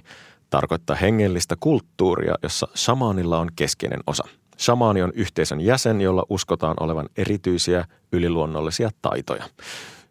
tarkoittaa 0.50 0.96
hengellistä 0.96 1.56
kulttuuria, 1.60 2.34
jossa 2.42 2.68
shamaanilla 2.76 3.38
on 3.38 3.48
keskeinen 3.56 4.00
osa. 4.06 4.24
Shamaani 4.58 5.02
on 5.02 5.12
yhteisön 5.14 5.60
jäsen, 5.60 6.00
jolla 6.00 6.26
uskotaan 6.28 6.76
olevan 6.80 7.08
erityisiä 7.16 7.84
yliluonnollisia 8.12 8.90
taitoja. 9.02 9.44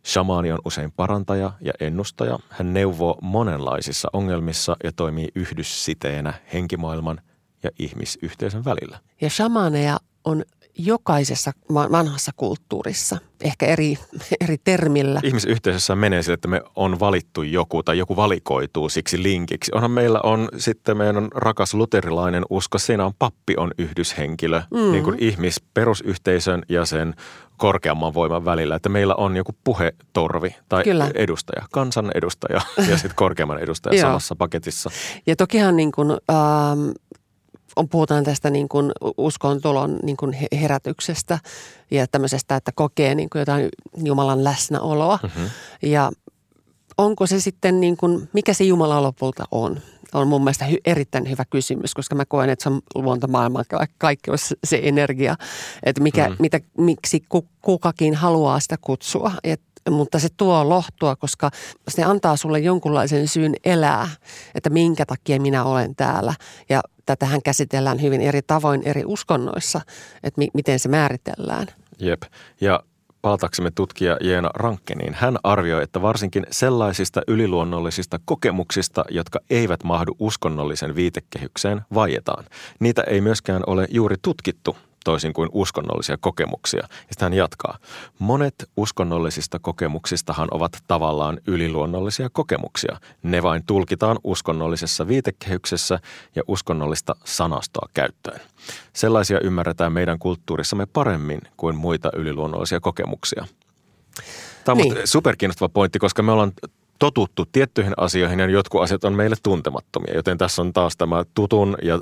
Shamaani 0.06 0.52
on 0.52 0.60
usein 0.66 0.92
parantaja 0.92 1.52
ja 1.62 1.74
ennustaja. 1.80 2.40
Hän 2.50 2.74
neuvoo 2.74 3.18
monenlaisissa 3.22 4.10
ongelmissa 4.14 4.76
ja 4.84 4.92
toimii 4.92 5.28
yhdyssiteenä 5.36 6.34
henkimaailman 6.54 7.22
ja 7.64 7.70
ihmisyhteisön 7.80 8.66
välillä. 8.66 9.00
Ja 9.22 9.30
shamaaneja 9.30 9.98
on 10.24 10.44
jokaisessa 10.78 11.52
vanhassa 11.74 12.32
kulttuurissa, 12.36 13.18
ehkä 13.42 13.66
eri, 13.66 13.98
eri 14.44 14.58
termillä. 14.64 15.20
Ihmisyhteisössä 15.24 15.96
menee 15.96 16.24
sille, 16.24 16.34
että 16.34 16.48
me 16.48 16.62
on 16.76 17.00
valittu 17.00 17.42
joku 17.42 17.84
tai 17.84 17.98
joku 17.98 18.16
valikoituu 18.16 18.90
siksi 18.90 19.24
linkiksi. 19.24 19.72
Onhan 19.76 19.92
meillä 19.92 20.20
on 20.24 20.50
sitten 20.58 20.98
meidän 20.98 21.28
rakas 21.36 21.74
luterilainen 21.74 22.44
usko, 22.50 22.78
siinä 22.78 23.06
on 23.06 23.14
pappi 23.20 23.54
on 23.58 23.72
yhdyshenkilö, 23.78 24.62
mm. 24.72 24.92
niin 24.92 25.04
kuin 25.04 25.18
ihmis, 25.20 25.62
perusyhteisön 25.74 26.64
ja 26.70 26.86
sen 26.86 27.16
korkeamman 27.62 28.14
voiman 28.14 28.46
välillä, 28.46 28.76
että 28.76 28.90
meillä 28.90 29.16
on 29.16 29.36
joku 29.36 29.56
puhetorvi 29.64 30.56
tai 30.70 30.84
Kyllä. 30.84 31.12
edustaja, 31.16 31.66
kansan 31.72 32.12
edustaja 32.16 32.62
ja 32.90 32.98
sitten 32.98 33.16
korkeamman 33.16 33.60
edustaja 33.60 34.02
samassa 34.08 34.36
paketissa. 34.36 34.90
Ja 35.28 35.36
tokihan 35.36 35.76
niin 35.76 35.92
kuin, 35.92 36.12
ähm, 36.12 36.90
on, 37.76 37.90
puhutaan 37.90 38.24
tästä 38.24 38.50
niin 38.50 38.70
kuin 38.70 38.92
uskontulon 39.18 40.00
niin 40.04 40.18
kuin 40.18 40.38
herätyksestä 40.62 41.40
ja 41.92 42.08
tämmöisestä, 42.08 42.56
että 42.56 42.72
kokee 42.76 43.16
niin 43.16 43.30
kuin 43.30 43.40
jotain 43.40 43.70
Jumalan 44.04 44.44
läsnäoloa. 44.44 45.20
Mm-hmm. 45.24 45.50
Ja 45.82 46.12
onko 46.98 47.28
se 47.28 47.40
sitten 47.40 47.80
niin 47.80 47.98
kuin, 47.98 48.30
mikä 48.34 48.54
se 48.54 48.64
Jumala 48.64 49.04
lopulta 49.04 49.46
on? 49.52 49.80
On 50.14 50.28
mun 50.28 50.44
mielestä 50.44 50.66
hy, 50.66 50.78
erittäin 50.86 51.30
hyvä 51.30 51.46
kysymys, 51.50 51.94
koska 51.94 52.16
mä 52.16 52.26
koen, 52.26 52.50
että 52.50 52.64
se 52.64 52.70
on 52.70 52.82
luontomaailman 52.96 53.66
kaikki 53.98 54.32
on 54.32 54.38
se 54.64 54.80
energia, 54.84 55.36
että 55.84 56.02
mikä, 56.02 56.30
mm. 56.30 56.36
mitä, 56.40 56.60
miksi 56.78 57.24
kukakin 57.62 58.16
haluaa 58.16 58.60
sitä 58.60 58.76
kutsua. 58.82 59.32
Et 59.44 59.62
mutta 59.90 60.20
se 60.20 60.28
tuo 60.38 60.70
lohtua, 60.70 61.16
koska 61.16 61.52
se 61.88 62.04
antaa 62.04 62.36
sulle 62.36 62.60
jonkunlaisen 62.60 63.28
syyn 63.28 63.54
elää, 63.66 64.10
että 64.56 64.70
minkä 64.70 65.06
takia 65.06 65.42
minä 65.42 65.64
olen 65.64 65.96
täällä. 65.96 66.34
Ja 66.70 66.82
tätähän 67.06 67.42
käsitellään 67.42 68.02
hyvin 68.02 68.22
eri 68.22 68.42
tavoin 68.42 68.82
eri 68.86 69.04
uskonnoissa, 69.06 69.82
että 70.24 70.40
mi- 70.40 70.52
miten 70.54 70.80
se 70.80 70.90
määritellään. 70.90 71.68
Jep. 72.00 72.22
Ja 72.62 72.84
palataksemme 73.22 73.72
tutkija 73.72 74.18
Jeena 74.22 74.50
Rankkeniin. 74.54 75.14
Hän 75.14 75.38
arvioi, 75.44 75.84
että 75.84 76.02
varsinkin 76.02 76.46
sellaisista 76.52 77.22
yliluonnollisista 77.28 78.20
kokemuksista, 78.26 79.06
jotka 79.10 79.40
eivät 79.50 79.84
mahdu 79.84 80.16
uskonnollisen 80.20 80.96
viitekehykseen, 80.96 81.82
vaietaan. 81.94 82.46
Niitä 82.80 83.04
ei 83.08 83.22
myöskään 83.22 83.64
ole 83.68 83.88
juuri 83.92 84.16
tutkittu 84.22 84.78
toisin 85.04 85.34
kuin 85.34 85.50
uskonnollisia 85.52 86.18
kokemuksia. 86.18 86.80
Ja 86.80 86.88
sitten 87.10 87.26
hän 87.26 87.34
jatkaa. 87.34 87.78
Monet 88.20 88.70
uskonnollisista 88.78 89.60
kokemuksistahan 89.60 90.48
ovat 90.52 90.72
tavallaan 90.88 91.40
yliluonnollisia 91.48 92.30
kokemuksia. 92.30 92.98
Ne 93.24 93.44
vain 93.44 93.64
tulkitaan 93.66 94.20
uskonnollisessa 94.24 95.08
viitekehyksessä 95.08 96.00
ja 96.36 96.44
uskonnollista 96.48 97.16
sanastoa 97.26 97.90
käyttäen. 97.94 98.42
Sellaisia 98.94 99.40
ymmärretään 99.40 99.94
meidän 99.94 100.20
kulttuurissamme 100.20 100.86
paremmin 100.86 101.42
kuin 101.58 101.76
muita 101.76 102.10
yliluonnollisia 102.16 102.80
kokemuksia. 102.80 103.46
Tämä 104.64 104.74
on 104.74 104.78
niin. 104.78 105.08
superkiinnostava 105.08 105.70
pointti, 105.70 106.00
koska 106.00 106.24
me 106.24 106.32
ollaan 106.32 106.52
totuttu 107.02 107.46
tiettyihin 107.52 107.94
asioihin 107.98 108.40
ja 108.40 108.50
jotkut 108.50 108.82
asiat 108.82 109.04
on 109.04 109.14
meille 109.14 109.36
tuntemattomia. 109.44 110.16
Joten 110.16 110.38
tässä 110.38 110.62
on 110.62 110.74
taas 110.74 110.98
tämä 110.98 111.24
tutun 111.34 111.78
ja 111.84 112.00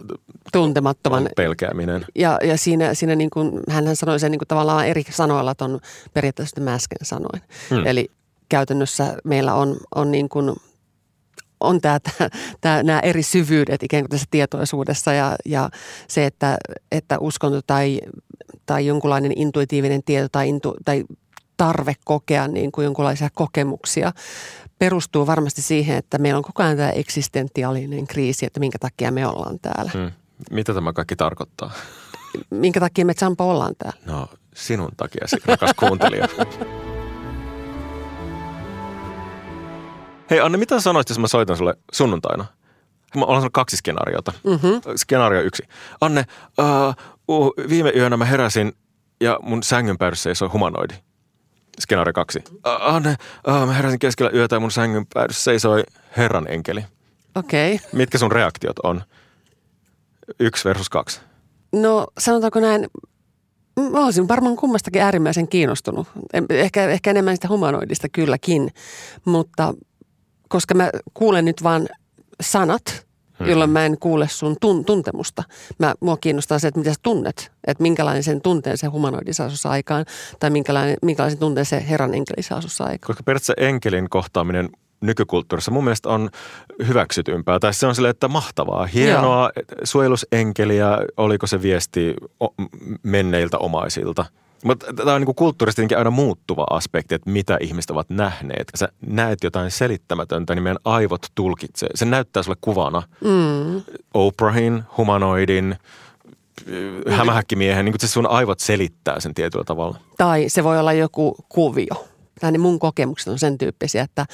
tuntemattoman 0.52 1.30
pelkääminen. 1.36 2.06
Ja, 2.16 2.40
ja 2.44 2.58
siinä, 2.58 2.94
siinä 2.94 3.16
niin 3.16 3.30
kuin, 3.30 3.52
hän 3.70 3.96
sanoi 3.96 4.20
sen 4.20 4.32
niin 4.32 4.40
kuin 4.40 4.48
tavallaan 4.48 4.88
eri 4.88 5.04
sanoilla 5.10 5.56
on 5.62 5.80
periaatteessa 6.14 6.62
mä 6.62 6.74
äsken 6.74 6.98
sanoin. 7.04 7.42
Hmm. 7.70 7.86
Eli 7.86 8.12
käytännössä 8.50 9.18
meillä 9.24 9.54
on, 9.54 9.78
on 9.96 10.12
niin 10.12 10.30
kuin, 10.30 10.56
on 11.60 11.82
tämä, 11.82 12.00
tämä, 12.00 12.30
tämä, 12.62 12.84
nämä 12.84 13.00
eri 13.00 13.24
syvyydet 13.24 13.84
ikään 13.84 14.04
kuin 14.04 14.10
tässä 14.10 14.28
tietoisuudessa 14.32 15.14
ja, 15.14 15.36
ja 15.46 15.70
se, 16.08 16.26
että, 16.26 16.58
että 16.92 17.20
uskonto 17.20 17.62
tai, 17.68 18.02
tai 18.66 18.86
jonkunlainen 18.86 19.34
intuitiivinen 19.36 20.04
tieto 20.04 20.28
tai, 20.32 20.50
intu, 20.50 20.76
tai 20.86 21.04
tarve 21.60 21.94
kokea 22.06 22.48
niin 22.48 22.72
kuin 22.72 22.86
jonkinlaisia 22.86 23.30
kokemuksia 23.34 24.12
perustuu 24.80 25.28
varmasti 25.28 25.62
siihen, 25.62 25.98
että 25.98 26.18
meillä 26.18 26.38
on 26.38 26.44
koko 26.44 26.64
ajan 26.64 26.78
tämä 26.78 26.90
eksistentiaalinen 26.90 28.08
kriisi, 28.08 28.46
että 28.46 28.60
minkä 28.60 28.80
takia 28.80 29.12
me 29.12 29.28
ollaan 29.28 29.60
täällä. 29.60 29.92
Hmm. 29.94 30.12
Mitä 30.52 30.74
tämä 30.74 30.94
kaikki 30.94 31.16
tarkoittaa? 31.16 31.72
Minkä 32.50 32.80
takia 32.80 33.06
me 33.06 33.14
Champa 33.14 33.44
ollaan 33.44 33.76
täällä? 33.78 34.00
No 34.06 34.28
sinun 34.56 34.92
takia, 34.98 35.26
rakas 35.46 35.72
kuuntelija. 35.80 36.28
Hei 40.30 40.40
Anne, 40.40 40.58
mitä 40.58 40.80
sanoit, 40.80 41.10
jos 41.10 41.20
mä 41.20 41.28
soitan 41.28 41.58
sulle 41.58 41.74
sunnuntaina? 41.92 42.46
Mä 43.16 43.26
olen 43.26 43.38
sanonut 43.38 43.54
kaksi 43.54 43.78
skenaariota. 43.78 44.34
Mm-hmm. 44.44 44.82
Skenaario 44.96 45.42
yksi. 45.42 45.64
Anne, 46.02 46.26
uh, 46.60 46.96
uh, 47.28 47.54
viime 47.70 47.92
yönä 47.96 48.18
mä 48.18 48.26
heräsin 48.26 48.74
ja 49.22 49.40
mun 49.42 49.64
sängyn 49.64 49.98
päädyssä 49.98 50.30
ei 50.30 50.34
ole 50.42 50.50
humanoidi. 50.50 50.94
Skenaario 51.80 52.14
kaksi. 52.14 52.44
Anne, 52.64 53.16
uh, 53.48 53.68
mä 53.68 53.74
heräsin 53.74 54.00
keskellä 54.00 54.32
yötä 54.32 54.56
ja 54.56 54.60
mun 54.60 54.72
sängyn 54.72 55.06
päädyssä 55.14 55.44
seisoi 55.44 55.84
Herran 56.18 56.52
enkeli. 56.52 56.86
Okei. 57.36 57.76
Okay. 57.76 57.90
Mitkä 57.94 58.18
sun 58.18 58.32
reaktiot 58.32 58.80
on? 58.84 59.04
Yksi 60.40 60.66
versus 60.66 60.90
kaksi. 60.90 61.22
No 61.74 62.08
sanotaanko 62.18 62.60
näin, 62.60 62.88
mä 63.92 64.06
olisin 64.06 64.28
varmaan 64.28 64.56
kummastakin 64.56 65.02
äärimmäisen 65.02 65.48
kiinnostunut. 65.48 66.08
Ehkä, 66.50 66.90
ehkä 66.90 67.10
enemmän 67.10 67.36
sitä 67.36 67.48
humanoidista 67.48 68.10
kylläkin, 68.10 68.70
mutta 69.26 69.74
koska 70.50 70.74
mä 70.74 70.90
kuulen 71.14 71.46
nyt 71.46 71.64
vaan 71.64 71.88
sanat, 72.42 73.08
hmm. 73.40 73.50
jolloin 73.50 73.70
mä 73.70 73.86
en 73.86 73.98
kuule 73.98 74.28
sun 74.28 74.56
tun, 74.62 74.86
tuntemusta. 74.86 75.44
Mä, 75.80 75.94
mua 76.00 76.18
kiinnostaa 76.18 76.60
se, 76.60 76.68
että 76.68 76.80
mitä 76.80 76.94
sä 76.94 77.00
tunnet, 77.04 77.52
että 77.68 77.82
minkälainen 77.82 78.24
sen 78.24 78.42
tunteen 78.42 78.78
se 78.78 78.88
humanoidi 78.88 79.34
saa 79.34 79.50
aikaan, 79.64 80.06
tai 80.40 80.50
minkälainen, 80.50 80.98
minkälaisen 81.02 81.40
tunteen 81.40 81.66
se 81.66 81.86
herran 81.90 82.14
enkeli 82.14 82.44
saa 82.44 82.60
aikaan. 82.80 83.08
Koska 83.08 83.24
periaatteessa 83.24 83.54
enkelin 83.58 84.10
kohtaaminen 84.10 84.70
nykykulttuurissa 85.02 85.72
mun 85.72 85.84
mielestä 85.84 86.10
on 86.10 86.30
hyväksytympää. 86.88 87.60
Tai 87.60 87.74
se 87.74 87.88
on 87.88 87.96
sille, 87.96 88.10
että 88.10 88.28
mahtavaa, 88.28 88.86
hienoa, 88.86 89.52
Joo. 89.56 89.66
suojelusenkeliä, 89.84 90.98
oliko 91.18 91.48
se 91.48 91.62
viesti 91.62 92.14
menneiltä 93.04 93.58
omaisilta? 93.58 94.26
Mutta 94.64 94.94
tämä 94.94 95.14
on 95.14 95.22
niin 95.22 95.36
kulttuurisesti 95.36 95.96
aina 95.96 96.10
muuttuva 96.10 96.66
aspekti, 96.70 97.16
että 97.16 97.30
mitä 97.30 97.58
ihmiset 97.62 97.92
ovat 97.92 98.10
nähneet. 98.10 98.68
Sä 98.76 98.88
näet 99.06 99.44
jotain 99.44 99.72
selittämätöntä, 99.72 100.56
niin 100.56 100.64
meidän 100.64 100.80
aivot 100.86 101.22
tulkitsee. 101.36 101.90
Se 101.96 102.06
näyttää 102.06 102.44
sulle 102.44 102.58
kuvana 102.62 103.04
mm. 103.24 103.82
Oprahin, 104.14 104.84
humanoidin, 104.98 105.76
hämähäkkimiehen, 107.10 107.86
niin 107.86 107.96
se 108.00 108.08
sun 108.08 108.28
aivot 108.28 108.60
selittää 108.60 109.20
sen 109.20 109.34
tietyllä 109.34 109.64
tavalla. 109.64 109.98
Tai 110.18 110.50
se 110.50 110.64
voi 110.64 110.80
olla 110.80 110.94
joku 110.94 111.36
kuvio. 111.50 112.08
Tai 112.40 112.52
niin 112.52 112.62
mun 112.62 112.80
kokemukset 112.80 113.28
on 113.28 113.40
sen 113.40 113.58
tyyppisiä, 113.58 114.04
että 114.04 114.26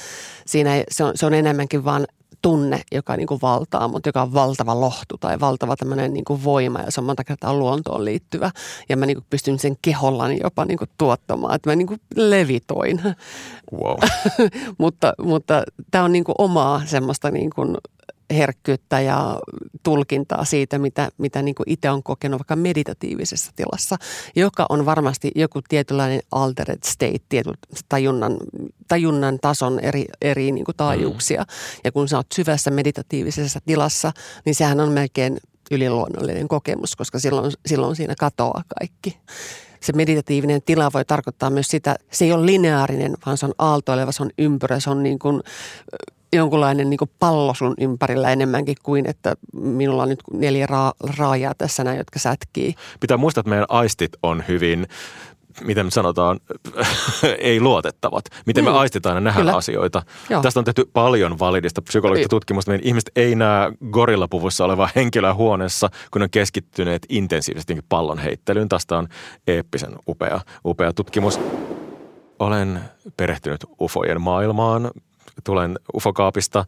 siinä 0.46 0.76
ei, 0.76 0.84
se, 0.90 1.04
on, 1.04 1.12
se 1.14 1.26
on 1.26 1.34
enemmänkin 1.34 1.84
vaan 1.84 2.06
tunne, 2.42 2.82
joka 2.92 3.16
niin 3.16 3.26
kuin 3.26 3.40
valtaa, 3.42 3.88
mutta 3.88 4.08
joka 4.08 4.22
on 4.22 4.34
valtava 4.34 4.80
lohtu 4.80 5.18
tai 5.18 5.40
valtava 5.40 5.76
tämmöinen 5.76 6.12
niin 6.12 6.24
kuin 6.24 6.44
voima 6.44 6.80
ja 6.80 6.90
se 6.90 7.00
on 7.00 7.04
monta 7.04 7.24
kertaa 7.24 7.54
luontoon 7.54 8.04
liittyvä. 8.04 8.50
Ja 8.88 8.96
mä 8.96 9.06
niin 9.06 9.16
kuin 9.16 9.26
pystyn 9.30 9.58
sen 9.58 9.76
kehollani 9.82 10.38
jopa 10.42 10.64
niin 10.64 10.78
kuin 10.78 10.90
tuottamaan, 10.98 11.54
että 11.54 11.70
mä 11.70 11.76
niin 11.76 11.86
kuin 11.86 12.00
levitoin. 12.16 13.02
Wow. 13.72 13.98
mutta 14.78 15.12
mutta 15.22 15.62
tämä 15.90 16.04
on 16.04 16.12
niin 16.12 16.24
kuin 16.24 16.36
omaa 16.38 16.82
semmoista 16.86 17.30
niin 17.30 17.50
kuin 17.50 17.76
herkkyyttä 18.30 19.00
ja 19.00 19.38
tulkintaa 19.82 20.44
siitä, 20.44 20.78
mitä, 20.78 21.08
mitä 21.18 21.42
niin 21.42 21.54
kuin 21.54 21.70
itse 21.70 21.90
on 21.90 22.02
kokenut 22.02 22.38
vaikka 22.38 22.56
meditatiivisessa 22.56 23.52
tilassa, 23.56 23.96
joka 24.36 24.66
on 24.68 24.86
varmasti 24.86 25.30
joku 25.34 25.60
tietynlainen 25.68 26.20
altered 26.32 26.78
state, 26.84 27.18
tietyn 27.28 27.54
tajunnan, 27.88 28.36
tajunnan 28.88 29.38
tason 29.40 29.80
eri, 29.80 30.04
eri 30.22 30.52
niin 30.52 30.64
kuin 30.64 30.76
taajuuksia. 30.76 31.42
Mm. 31.42 31.80
Ja 31.84 31.92
kun 31.92 32.08
sä 32.08 32.16
oot 32.16 32.26
syvässä 32.34 32.70
meditatiivisessa 32.70 33.60
tilassa, 33.66 34.12
niin 34.44 34.54
sehän 34.54 34.80
on 34.80 34.88
melkein 34.88 35.38
yliluonnollinen 35.70 36.48
kokemus, 36.48 36.96
koska 36.96 37.18
silloin, 37.18 37.52
silloin 37.66 37.96
siinä 37.96 38.14
katoaa 38.18 38.62
kaikki 38.78 39.18
se 39.80 39.92
meditatiivinen 39.92 40.62
tila 40.62 40.90
voi 40.94 41.04
tarkoittaa 41.04 41.50
myös 41.50 41.68
sitä, 41.68 41.96
se 42.10 42.24
ei 42.24 42.32
ole 42.32 42.46
lineaarinen, 42.46 43.16
vaan 43.26 43.38
se 43.38 43.46
on 43.46 43.54
aaltoileva, 43.58 44.12
se 44.12 44.22
on 44.22 44.30
ympyrä, 44.38 44.80
se 44.80 44.90
on 44.90 45.02
niin 45.02 45.18
kuin 45.18 45.42
jonkunlainen 46.36 46.90
niin 46.90 46.98
pallo 47.18 47.54
sun 47.54 47.74
ympärillä 47.80 48.32
enemmänkin 48.32 48.76
kuin, 48.82 49.06
että 49.08 49.34
minulla 49.52 50.02
on 50.02 50.08
nyt 50.08 50.22
neljä 50.32 50.66
ra- 50.66 51.14
raajaa 51.18 51.54
tässä 51.58 51.84
näin, 51.84 51.98
jotka 51.98 52.18
sätkii. 52.18 52.74
Pitää 53.00 53.16
muistaa, 53.16 53.40
että 53.40 53.50
meidän 53.50 53.66
aistit 53.68 54.12
on 54.22 54.44
hyvin 54.48 54.86
miten 55.64 55.90
sanotaan, 55.90 56.40
ei 57.38 57.60
luotettavat. 57.60 58.24
Miten 58.46 58.64
mm. 58.64 58.70
me 58.70 58.78
aistetaan 58.78 59.16
ja 59.16 59.20
nähdään 59.20 59.46
Kyllä. 59.46 59.56
asioita. 59.56 60.02
Joo. 60.30 60.42
Tästä 60.42 60.60
on 60.60 60.64
tehty 60.64 60.90
paljon 60.92 61.38
validista 61.38 61.82
psykologista 61.82 62.28
tutkimusta. 62.28 62.70
Meidän 62.70 62.86
ihmiset 62.86 63.10
ei 63.16 63.34
näe 63.34 63.72
gorillapuvussa 63.90 64.64
olevaa 64.64 64.88
henkilöä 64.96 65.34
huoneessa, 65.34 65.90
kun 66.10 66.22
on 66.22 66.30
keskittyneet 66.30 67.06
intensiivisesti 67.08 67.78
pallon 67.88 68.18
heittelyyn. 68.18 68.68
Tästä 68.68 68.98
on 68.98 69.08
eeppisen 69.46 69.92
upea, 70.08 70.40
upea 70.64 70.92
tutkimus. 70.92 71.40
Olen 72.38 72.80
perehtynyt 73.16 73.64
ufojen 73.80 74.20
maailmaan 74.20 74.90
tulen 75.44 75.78
ufokaapista, 75.94 76.64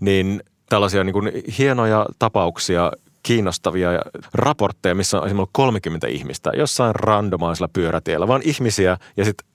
niin 0.00 0.42
tällaisia 0.68 1.04
niin 1.04 1.12
kuin 1.12 1.32
hienoja 1.58 2.06
tapauksia 2.18 2.92
kiinnostavia 3.22 3.90
raportteja, 4.34 4.94
missä 4.94 5.20
on 5.20 5.26
esimerkiksi 5.26 5.50
30 5.52 6.06
ihmistä 6.06 6.50
jossain 6.56 6.94
randomaisella 6.94 7.68
pyörätiellä, 7.72 8.28
vaan 8.28 8.42
ihmisiä 8.44 8.96
ja 9.16 9.24
sitten 9.24 9.46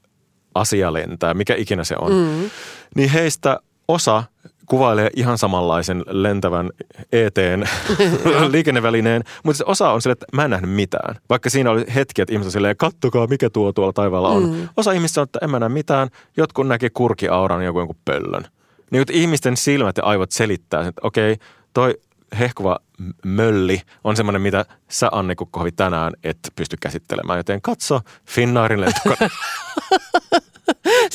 asia 0.56 0.94
lentää, 0.94 1.34
mikä 1.34 1.56
ikinä 1.56 1.84
se 1.84 1.96
on. 2.00 2.12
Mm. 2.12 2.50
Niin 2.96 3.10
heistä 3.10 3.60
osa 3.88 4.24
kuvailee 4.66 5.10
ihan 5.16 5.38
samanlaisen 5.38 6.04
lentävän 6.08 6.70
eteen 7.12 7.70
liikennevälineen, 8.52 9.24
mutta 9.44 9.58
se 9.58 9.64
osa 9.68 9.92
on 9.92 10.02
sille, 10.02 10.12
että 10.12 10.26
mä 10.34 10.44
en 10.44 10.52
nähnyt 10.52 10.72
mitään. 10.72 11.16
Vaikka 11.30 11.50
siinä 11.50 11.72
oli 11.72 11.86
hetki, 11.96 12.22
että 12.22 12.34
ihmiset 12.34 12.48
on 12.48 12.52
silleen, 12.52 12.78
kattokaa 12.78 13.28
mikä 13.28 13.50
tuo 13.50 13.74
tuolla 13.74 13.94
taivaalla 13.94 14.30
on. 14.30 14.44
Mm. 14.44 14.70
Osa 14.78 14.92
ihmistä 14.92 15.22
on, 15.22 15.26
että 15.26 15.40
en 15.42 15.50
mä 15.50 15.60
näe 15.60 15.70
mitään, 15.70 16.10
jotkut 16.38 16.68
näkee 16.68 16.90
kurkiauran 16.90 17.66
joku 17.66 17.80
jonkun 17.80 18.00
pöllön. 18.06 18.46
Niin 18.92 19.04
ihmisten 19.12 19.58
silmät 19.58 19.98
ja 19.98 20.04
aivot 20.04 20.32
selittää, 20.32 20.88
että 20.88 21.02
okei, 21.04 21.38
toi 21.74 21.96
hehkuva 22.40 22.80
mölli 23.26 23.82
on 24.04 24.16
semmoinen, 24.16 24.42
mitä 24.42 24.66
sä 24.90 25.10
Anne 25.12 25.36
Kukkohovi 25.36 25.72
tänään 25.72 26.14
et 26.24 26.38
pysty 26.56 26.78
käsittelemään. 26.82 27.40
Joten 27.40 27.62
katso 27.62 28.02
Finnaarin 28.26 28.82
lentokone. 28.82 29.30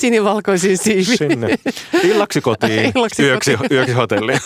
Sinivalkoisin 0.01 0.79
siivi. 0.79 1.17
Sinne. 1.17 1.59
Illaksi 2.03 2.41
kotiin, 2.41 2.93
Illaksi 2.97 3.23
yöksi, 3.23 3.57
kotiin. 3.57 3.73
yöksi 3.73 3.93
hotelliin. 3.95 4.41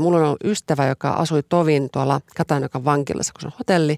Mulla 0.00 0.18
on 0.18 0.24
ollut 0.24 0.44
ystävä, 0.44 0.86
joka 0.86 1.10
asui 1.10 1.42
tovin 1.48 1.90
tuolla 1.90 2.20
Katanokan 2.36 2.84
vankilassa, 2.84 3.32
kun 3.32 3.40
se 3.40 3.46
on 3.46 3.52
hotelli. 3.58 3.96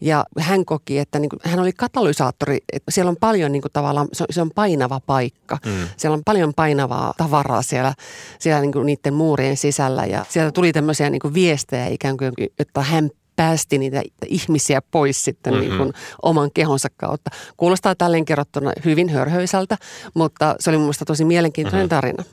Ja 0.00 0.24
hän 0.38 0.64
koki, 0.64 0.98
että 0.98 1.18
niin 1.18 1.28
kuin, 1.28 1.40
hän 1.44 1.60
oli 1.60 1.72
katalysaattori. 1.72 2.58
Että 2.72 2.90
siellä 2.90 3.10
on 3.10 3.16
paljon 3.20 3.52
niin 3.52 3.62
kuin, 3.62 3.72
tavallaan, 3.72 4.08
se 4.12 4.22
on, 4.22 4.26
se 4.30 4.42
on 4.42 4.50
painava 4.54 5.00
paikka. 5.00 5.58
Mm. 5.66 5.88
Siellä 5.96 6.14
on 6.14 6.22
paljon 6.24 6.54
painavaa 6.54 7.14
tavaraa 7.16 7.62
siellä, 7.62 7.94
siellä 8.38 8.60
niin 8.60 8.72
kuin, 8.72 8.86
niiden 8.86 9.14
muurien 9.14 9.56
sisällä. 9.56 10.04
Ja 10.04 10.24
sieltä 10.28 10.52
tuli 10.52 10.72
tämmöisiä 10.72 11.10
niin 11.10 11.20
kuin, 11.20 11.34
viestejä 11.34 11.86
ikään 11.86 12.16
kuin, 12.16 12.32
että 12.58 12.82
hän 12.82 13.10
päästi 13.40 13.78
niitä 13.78 14.02
ihmisiä 14.26 14.82
pois 14.90 15.24
sitten 15.24 15.52
mm-hmm. 15.52 15.68
niin 15.68 15.78
kuin 15.78 15.92
oman 16.22 16.50
kehonsa 16.54 16.88
kautta. 16.96 17.30
Kuulostaa 17.56 17.94
tälleen 17.94 18.24
kerrottuna 18.24 18.72
hyvin 18.84 19.08
hörhöisältä, 19.08 19.76
mutta 20.14 20.56
se 20.58 20.70
oli 20.70 20.76
mun 20.76 20.84
mielestä 20.84 21.04
tosi 21.04 21.24
mielenkiintoinen 21.24 21.80
mm-hmm. 21.80 21.88
tarina. 21.88 22.24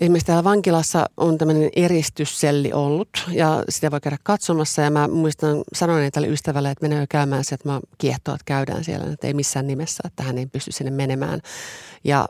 Esimerkiksi 0.00 0.26
täällä 0.26 0.44
vankilassa 0.44 1.06
on 1.16 1.38
tämmöinen 1.38 1.70
eristysselli 1.76 2.72
ollut 2.72 3.08
ja 3.32 3.64
sitä 3.68 3.90
voi 3.90 4.00
käydä 4.00 4.16
katsomassa. 4.22 4.82
Ja 4.82 4.90
mä 4.90 5.08
muistan, 5.08 5.62
sanoin 5.74 6.12
tälle 6.12 6.28
ystävälle, 6.28 6.70
että 6.70 6.88
menee 6.88 7.06
käymään 7.08 7.44
se, 7.44 7.54
että 7.54 7.68
mä 7.68 7.80
kiehtoa, 7.98 8.34
että 8.34 8.44
käydään 8.44 8.84
siellä. 8.84 9.12
Että 9.12 9.26
ei 9.26 9.34
missään 9.34 9.66
nimessä, 9.66 10.02
että 10.06 10.22
hän 10.22 10.38
ei 10.38 10.46
pysty 10.46 10.72
sinne 10.72 10.90
menemään. 10.90 11.40
Ja 12.04 12.28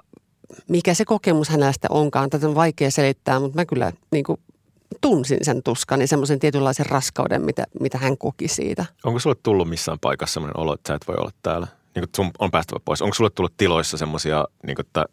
mikä 0.68 0.94
se 0.94 1.04
kokemus 1.04 1.48
hänellä 1.48 1.72
sitten 1.72 1.92
onkaan, 1.92 2.30
tätä 2.30 2.48
on 2.48 2.54
vaikea 2.54 2.90
selittää, 2.90 3.40
mutta 3.40 3.58
mä 3.58 3.66
kyllä 3.66 3.92
niin 4.12 4.24
kuin 4.24 4.40
tunsin 5.00 5.38
sen 5.42 5.62
tuskan 5.62 6.00
ja 6.00 6.06
semmoisen 6.06 6.38
tietynlaisen 6.38 6.86
raskauden, 6.86 7.42
mitä, 7.42 7.64
mitä 7.80 7.98
hän 7.98 8.18
koki 8.18 8.48
siitä. 8.48 8.84
Onko 9.04 9.18
sulle 9.18 9.36
tullut 9.42 9.68
missään 9.68 9.98
paikassa 9.98 10.34
semmoinen 10.34 10.60
olo, 10.60 10.74
että 10.74 10.88
sä 10.88 10.94
et 10.94 11.08
voi 11.08 11.16
olla 11.18 11.30
täällä? 11.42 11.66
Niin 11.94 12.04
sun 12.16 12.30
on 12.38 12.50
päästävä 12.50 12.80
pois. 12.84 13.02
Onko 13.02 13.14
sulle 13.14 13.30
tullut 13.30 13.54
tiloissa 13.56 13.96
semmoisia, 13.96 14.44
niin 14.66 14.76
kuin, 14.76 14.86
että 14.86 15.04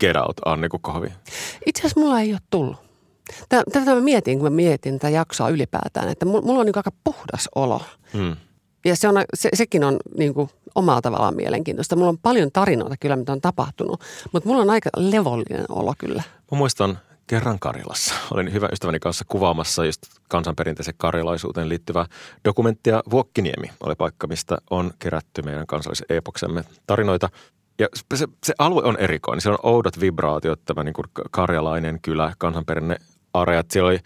get 0.00 0.16
out, 0.16 0.36
Anni 0.44 0.68
Kukkohovi? 0.68 1.12
Itse 1.66 1.80
asiassa 1.80 2.00
mulla 2.00 2.20
ei 2.20 2.32
ole 2.32 2.40
tullut. 2.50 2.76
Tätä 3.48 3.94
mä 3.94 4.00
mietin, 4.00 4.38
kun 4.38 4.46
mä 4.46 4.56
mietin 4.56 4.98
tätä 4.98 5.08
jaksoa 5.08 5.48
ylipäätään, 5.48 6.08
että 6.08 6.26
mulla 6.26 6.60
on 6.60 6.66
niin 6.66 6.76
aika 6.76 6.92
puhdas 7.04 7.48
olo. 7.54 7.82
Hmm. 8.12 8.36
Ja 8.84 8.96
se 8.96 9.08
on, 9.08 9.14
se, 9.34 9.48
sekin 9.54 9.84
on 9.84 9.96
niin 10.18 10.34
kuin 10.34 10.50
omalla 10.74 11.00
tavallaan 11.00 11.36
mielenkiintoista. 11.36 11.96
Mulla 11.96 12.08
on 12.08 12.18
paljon 12.18 12.52
tarinoita 12.52 12.96
kyllä, 13.00 13.16
mitä 13.16 13.32
on 13.32 13.40
tapahtunut, 13.40 14.00
mutta 14.32 14.48
mulla 14.48 14.62
on 14.62 14.70
aika 14.70 14.90
levollinen 14.96 15.64
olo 15.68 15.94
kyllä. 15.98 16.22
Mä 16.52 16.58
muistan 16.58 16.98
kerran 17.26 17.58
Karilassa. 17.58 18.14
Olin 18.34 18.52
hyvä 18.52 18.68
ystäväni 18.72 19.00
kanssa 19.00 19.24
kuvaamassa 19.28 19.84
just 19.84 20.02
kansanperinteisen 20.28 20.94
karilaisuuteen 20.96 21.68
liittyvää 21.68 22.06
dokumenttia. 22.44 23.02
Vuokkiniemi 23.10 23.70
oli 23.80 23.94
paikka, 23.94 24.26
mistä 24.26 24.58
on 24.70 24.90
kerätty 24.98 25.42
meidän 25.42 25.66
kansallisen 25.66 26.06
epoksemme 26.08 26.64
tarinoita. 26.86 27.28
Ja 27.78 27.88
se, 28.14 28.28
se 28.44 28.54
alue 28.58 28.82
on 28.82 28.96
erikoinen. 28.96 29.40
Siellä 29.40 29.58
on 29.62 29.72
oudot 29.72 30.00
vibraatiot, 30.00 30.64
tämä 30.64 30.84
niin 30.84 30.94
kuin 30.94 31.06
karjalainen 31.30 31.98
kylä, 32.02 32.32
kansanperinne 32.38 32.96
areat. 33.34 33.70
Siellä 33.70 33.88
oli 33.88 33.98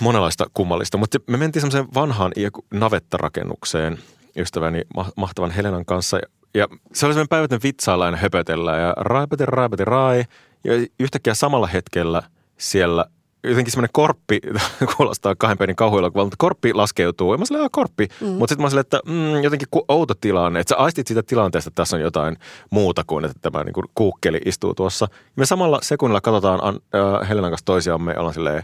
monenlaista 0.00 0.46
kummallista, 0.54 0.98
mutta 0.98 1.18
me 1.30 1.36
mentiin 1.36 1.60
semmoiseen 1.60 1.94
vanhaan 1.94 2.32
navettarakennukseen 2.74 3.98
ystäväni 4.36 4.82
mahtavan 5.16 5.50
Helenan 5.50 5.84
kanssa. 5.84 6.18
Ja 6.54 6.68
se 6.92 7.06
oli 7.06 7.14
semmoinen 7.14 7.28
päivätön 7.28 7.60
vitsailla 7.62 8.06
ja 8.06 8.16
höpötellä 8.16 8.76
ja 8.76 8.94
raipeti, 8.96 9.46
raipeti, 9.46 9.84
rai. 9.84 10.24
Ja 10.64 10.86
yhtäkkiä 11.00 11.34
samalla 11.34 11.66
hetkellä 11.66 12.22
siellä 12.58 13.06
jotenkin 13.44 13.72
semmoinen 13.72 13.92
korppi, 13.92 14.40
kuulostaa 14.96 15.34
kahden 15.38 15.58
perin 15.58 15.76
kauhuelokuva, 15.76 16.24
mutta 16.24 16.36
korppi 16.38 16.72
laskeutuu. 16.72 17.32
Ja 17.32 17.38
mä 17.38 17.44
sanoin, 17.44 17.68
korppi. 17.72 18.08
Mm. 18.20 18.26
Mutta 18.26 18.52
sitten 18.52 18.62
mä 18.62 18.70
sanoin, 18.70 18.80
että 18.80 19.00
mm, 19.06 19.42
jotenkin 19.42 19.68
outo 19.88 20.14
tilanne. 20.14 20.60
Että 20.60 20.74
sä 20.74 20.76
aistit 20.76 21.06
siitä 21.06 21.22
tilanteesta, 21.22 21.68
että 21.68 21.82
tässä 21.82 21.96
on 21.96 22.02
jotain 22.02 22.36
muuta 22.70 23.02
kuin, 23.06 23.24
että 23.24 23.38
tämä 23.42 23.64
niin 23.64 23.72
kuin 23.72 23.86
kuukkeli 23.94 24.40
istuu 24.44 24.74
tuossa. 24.74 25.06
Ja 25.10 25.32
me 25.36 25.46
samalla 25.46 25.78
sekunnilla 25.82 26.20
katsotaan 26.20 26.60
äh, 26.64 27.28
Helenan 27.28 27.50
kanssa 27.50 27.64
toisiamme 27.64 28.12
ja 28.12 28.18
ollaan 28.18 28.34
silleen, 28.34 28.62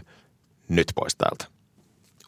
nyt 0.69 0.87
pois 0.95 1.15
täältä. 1.15 1.45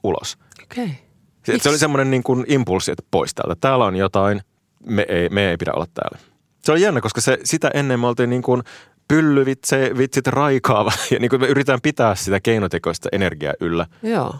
Ulos. 0.03 0.37
Okei. 0.63 0.83
Okay. 0.83 0.95
Se, 1.43 1.59
se 1.59 1.69
oli 1.69 1.77
semmoinen 1.77 2.11
niin 2.11 2.23
kuin 2.23 2.45
impulssi, 2.47 2.91
että 2.91 3.03
pois 3.11 3.33
täältä. 3.33 3.55
Täällä 3.61 3.85
on 3.85 3.95
jotain, 3.95 4.41
me 4.85 5.05
ei, 5.09 5.29
me 5.29 5.49
ei 5.49 5.57
pidä 5.57 5.71
olla 5.73 5.87
täällä. 5.93 6.17
Se 6.63 6.71
oli 6.71 6.81
jännä, 6.81 7.01
koska 7.01 7.21
se, 7.21 7.37
sitä 7.43 7.71
ennen 7.73 7.99
me 7.99 8.07
oltiin 8.07 8.29
niin 8.29 8.41
kuin 8.41 8.63
pyllyvitse, 9.07 9.91
vitsit 9.97 10.27
raikaava 10.27 10.91
ja 11.11 11.19
niin 11.19 11.29
kuin 11.29 11.41
me 11.41 11.47
yritetään 11.47 11.81
pitää 11.81 12.15
sitä 12.15 12.39
keinotekoista 12.39 13.09
energiaa 13.11 13.53
yllä. 13.59 13.85
Joo. 14.03 14.35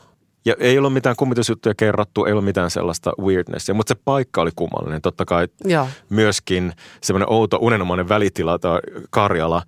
Ja 0.45 0.55
ei 0.59 0.77
ollut 0.77 0.93
mitään 0.93 1.15
kummitusjuttuja 1.15 1.75
kerrattu, 1.75 2.25
ei 2.25 2.31
ollut 2.31 2.45
mitään 2.45 2.71
sellaista 2.71 3.11
weirdnessia, 3.21 3.75
mutta 3.75 3.93
se 3.95 4.01
paikka 4.05 4.41
oli 4.41 4.51
kummallinen. 4.55 5.01
Totta 5.01 5.25
kai 5.25 5.47
Joo. 5.65 5.87
myöskin 6.09 6.73
semmoinen 7.01 7.29
outo 7.29 7.57
unenomainen 7.61 8.09
välitila 8.09 8.59
tai 8.59 8.79
Karjala 9.09 9.61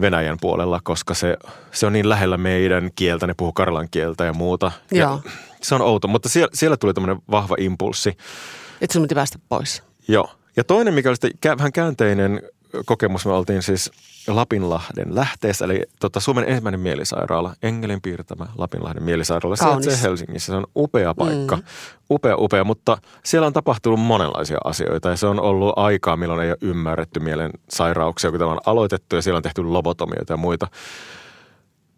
Venäjän 0.00 0.36
puolella, 0.40 0.80
koska 0.82 1.14
se, 1.14 1.36
se 1.72 1.86
on 1.86 1.92
niin 1.92 2.08
lähellä 2.08 2.36
meidän 2.36 2.90
kieltä, 2.94 3.26
ne 3.26 3.34
puhuu 3.36 3.52
karjalan 3.52 3.88
kieltä 3.90 4.24
ja 4.24 4.32
muuta. 4.32 4.72
Joo. 4.90 5.20
Ja 5.24 5.30
se 5.62 5.74
on 5.74 5.82
outo, 5.82 6.08
mutta 6.08 6.28
siellä, 6.28 6.50
siellä 6.54 6.76
tuli 6.76 6.94
tämmöinen 6.94 7.22
vahva 7.30 7.56
impulssi. 7.58 8.16
Että 8.80 8.92
sun 8.92 9.02
piti 9.02 9.14
päästä 9.14 9.38
pois. 9.48 9.82
Joo. 10.08 10.30
Ja 10.56 10.64
toinen, 10.64 10.94
mikä 10.94 11.08
oli 11.08 11.16
sitten 11.16 11.58
vähän 11.58 11.72
käänteinen 11.72 12.42
kokemus, 12.86 13.26
me 13.26 13.32
oltiin 13.32 13.62
siis 13.62 13.90
Lapinlahden 14.28 15.14
lähteessä, 15.14 15.64
eli 15.64 15.82
tota, 16.00 16.20
Suomen 16.20 16.48
ensimmäinen 16.48 16.80
mielisairaala, 16.80 17.54
Engelin 17.62 18.00
piirtämä 18.00 18.46
Lapinlahden 18.58 19.02
mielisairaala. 19.02 19.56
Kaunis. 19.56 19.84
Sijaitsee 19.84 20.08
Helsingissä, 20.08 20.52
se 20.52 20.56
on 20.56 20.66
upea 20.76 21.14
paikka, 21.14 21.56
mm. 21.56 21.62
upea, 22.10 22.36
upea, 22.36 22.64
mutta 22.64 22.98
siellä 23.24 23.46
on 23.46 23.52
tapahtunut 23.52 24.00
monenlaisia 24.00 24.58
asioita 24.64 25.08
ja 25.08 25.16
se 25.16 25.26
on 25.26 25.40
ollut 25.40 25.72
aikaa, 25.76 26.16
milloin 26.16 26.40
ei 26.40 26.50
ole 26.50 26.58
ymmärretty 26.60 27.20
mielen 27.20 27.50
sairauksia, 27.70 28.30
kun 28.30 28.38
tämä 28.38 28.52
on 28.52 28.60
aloitettu 28.66 29.16
ja 29.16 29.22
siellä 29.22 29.36
on 29.36 29.42
tehty 29.42 29.62
lobotomioita 29.62 30.32
ja 30.32 30.36
muita. 30.36 30.66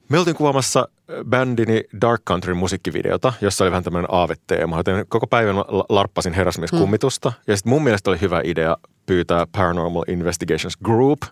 Me 0.09 0.19
oltiin 0.19 0.37
kuvaamassa 0.37 0.89
bändini 1.31 1.85
Dark 2.01 2.23
Country 2.29 2.55
musiikkivideota, 2.55 3.33
jossa 3.41 3.65
oli 3.65 3.71
vähän 3.71 3.85
tämmöinen 3.85 4.15
aaveteema. 4.15 4.77
Joten 4.77 5.05
koko 5.09 5.27
päivän 5.27 5.57
larppasin 5.89 6.33
herrasmieskummitusta. 6.33 7.29
Mm. 7.31 7.43
Ja 7.47 7.57
sitten 7.57 7.71
mun 7.71 7.85
mielestä 7.85 8.11
oli 8.11 8.21
hyvä 8.21 8.41
idea 8.45 8.77
pyytää 9.07 9.47
Paranormal 9.53 10.05
Investigations 10.09 10.77
Group 10.77 11.23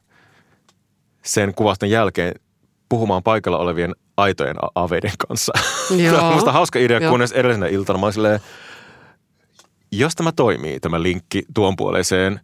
sen 1.25 1.55
kuvaston 1.55 1.91
jälkeen 1.91 2.35
puhumaan 2.89 3.23
paikalla 3.23 3.59
olevien 3.59 3.95
aitojen 4.17 4.57
aveiden 4.75 5.13
kanssa. 5.29 5.53
Joo. 6.05 6.17
Tämä 6.17 6.29
on 6.29 6.35
musta 6.35 6.53
hauska 6.53 6.79
idea, 6.79 6.99
Joo. 6.99 7.11
kunnes 7.11 7.33
edellisenä 7.33 7.67
iltana 7.67 7.99
mä 7.99 8.07
olin 8.07 8.13
silleen, 8.13 8.41
jos 9.93 10.15
tämä 10.15 10.33
toimii, 10.33 10.81
tämä 10.81 11.03
linkki 11.03 11.43
tuon 11.55 11.77
puoleiseen, 11.77 12.41